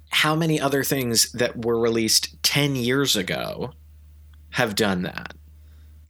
how 0.09 0.35
many 0.35 0.59
other 0.59 0.83
things 0.83 1.31
that 1.33 1.65
were 1.65 1.79
released 1.79 2.41
10 2.43 2.75
years 2.75 3.15
ago 3.15 3.71
have 4.51 4.75
done 4.75 5.03
that? 5.03 5.33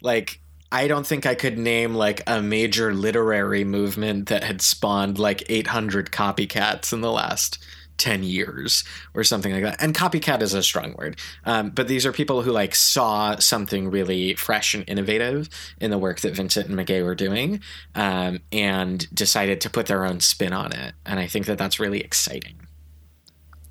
Like, 0.02 0.42
I 0.72 0.88
don't 0.88 1.06
think 1.06 1.26
I 1.26 1.36
could 1.36 1.58
name 1.58 1.96
like 1.96 2.22
a 2.28 2.42
major 2.42 2.94
literary 2.94 3.64
movement 3.64 4.30
that 4.30 4.44
had 4.44 4.62
spawned 4.62 5.18
like 5.18 5.44
800 5.50 6.12
copycats 6.12 6.94
in 6.94 7.02
the 7.02 7.12
last 7.12 7.64
10 8.00 8.24
years 8.24 8.84
or 9.14 9.24
something 9.24 9.54
like 9.54 9.64
that. 9.64 9.82
And 9.82 9.94
copycat 9.94 10.42
is 10.42 10.54
a 10.54 10.64
strong 10.64 10.96
word. 10.98 11.20
Um, 11.46 11.70
but 11.70 11.88
these 11.88 12.06
are 12.06 12.12
people 12.12 12.42
who 12.42 12.52
like 12.52 12.74
saw 12.74 13.36
something 13.38 13.92
really 13.92 14.34
fresh 14.36 14.74
and 14.74 14.84
innovative 14.88 15.50
in 15.80 15.92
the 15.92 15.98
work 15.98 16.22
that 16.22 16.36
Vincent 16.36 16.68
and 16.68 16.78
Meguey 16.78 17.04
were 17.04 17.16
doing 17.16 17.62
um, 17.96 18.40
and 18.52 19.14
decided 19.14 19.62
to 19.62 19.70
put 19.70 19.86
their 19.86 20.06
own 20.06 20.20
spin 20.20 20.54
on 20.54 20.72
it. 20.72 20.94
And 21.06 21.20
I 21.20 21.28
think 21.28 21.46
that 21.46 21.58
that's 21.58 21.80
really 21.80 22.00
exciting. 22.00 22.68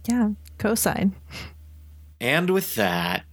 Yeah, 0.08 0.30
cosign. 0.58 1.12
And 2.20 2.50
with 2.50 2.74
that, 2.76 3.24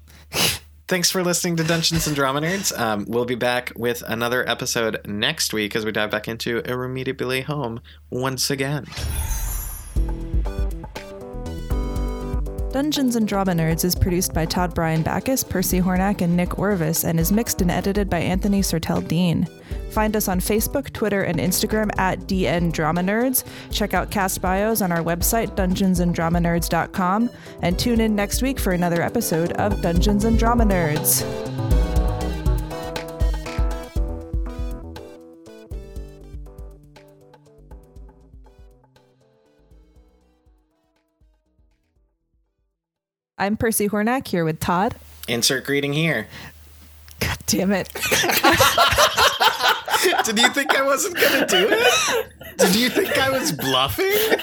thanks 0.88 1.10
for 1.10 1.24
listening 1.24 1.56
to 1.58 1.64
Dungeons 1.64 2.08
and 2.08 2.16
Drama 2.16 2.42
Nerds. 2.42 2.78
Um, 2.78 3.06
we'll 3.08 3.26
be 3.26 3.36
back 3.36 3.72
with 3.76 4.04
another 4.08 4.48
episode 4.48 5.00
next 5.06 5.54
week 5.54 5.76
as 5.76 5.86
we 5.86 5.92
dive 5.92 6.12
back 6.12 6.28
into 6.28 6.60
Irremediably 6.60 7.42
Home 7.42 7.82
once 8.10 8.50
again. 8.50 8.86
Dungeons 12.76 13.16
and 13.16 13.26
Drama 13.26 13.54
Nerds 13.54 13.86
is 13.86 13.96
produced 13.96 14.34
by 14.34 14.46
Todd 14.46 14.76
Bryan 14.76 15.02
Backus, 15.02 15.46
Percy 15.46 15.80
Hornack, 15.80 16.20
and 16.20 16.36
Nick 16.36 16.60
Orvis, 16.60 17.06
and 17.06 17.22
is 17.22 17.32
mixed 17.32 17.62
and 17.62 17.72
edited 17.72 18.10
by 18.10 18.20
Anthony 18.20 18.60
Sertel 18.60 19.08
Dean. 19.08 19.48
Find 19.92 20.14
us 20.14 20.28
on 20.28 20.42
Facebook, 20.42 20.92
Twitter, 20.92 21.24
and 21.24 21.40
Instagram 21.40 21.90
at 21.98 22.20
DN 22.28 22.74
Drama 22.74 23.00
Nerds. 23.00 23.46
Check 23.72 23.94
out 23.94 24.12
cast 24.12 24.42
bios 24.42 24.82
on 24.82 24.92
our 24.92 25.02
website, 25.02 25.56
dungeonsanddramanerds.com, 25.56 27.30
and 27.62 27.80
tune 27.80 28.02
in 28.02 28.14
next 28.14 28.42
week 28.42 28.60
for 28.60 28.74
another 28.74 29.02
episode 29.02 29.54
of 29.54 29.82
Dungeons 29.82 30.26
and 30.26 30.38
Drama 30.38 30.66
Nerds. 30.66 31.75
I'm 43.38 43.58
Percy 43.58 43.90
Hornack 43.90 44.28
here 44.28 44.46
with 44.46 44.62
Todd. 44.62 44.96
Insert 45.28 45.66
greeting 45.66 45.92
here. 45.92 46.28
God 47.20 47.38
damn 47.48 47.74
it. 47.74 47.90
Did 50.26 50.40
you 50.40 50.48
think 50.50 50.74
I 50.74 50.84
wasn't 50.86 51.18
going 51.18 51.42
to 51.42 51.46
do 51.46 51.68
it? 51.70 52.58
Did 52.58 52.76
you 52.76 52.90
think 52.90 53.18
I 53.18 53.30
was 53.32 53.52
bluffing? 53.52 54.06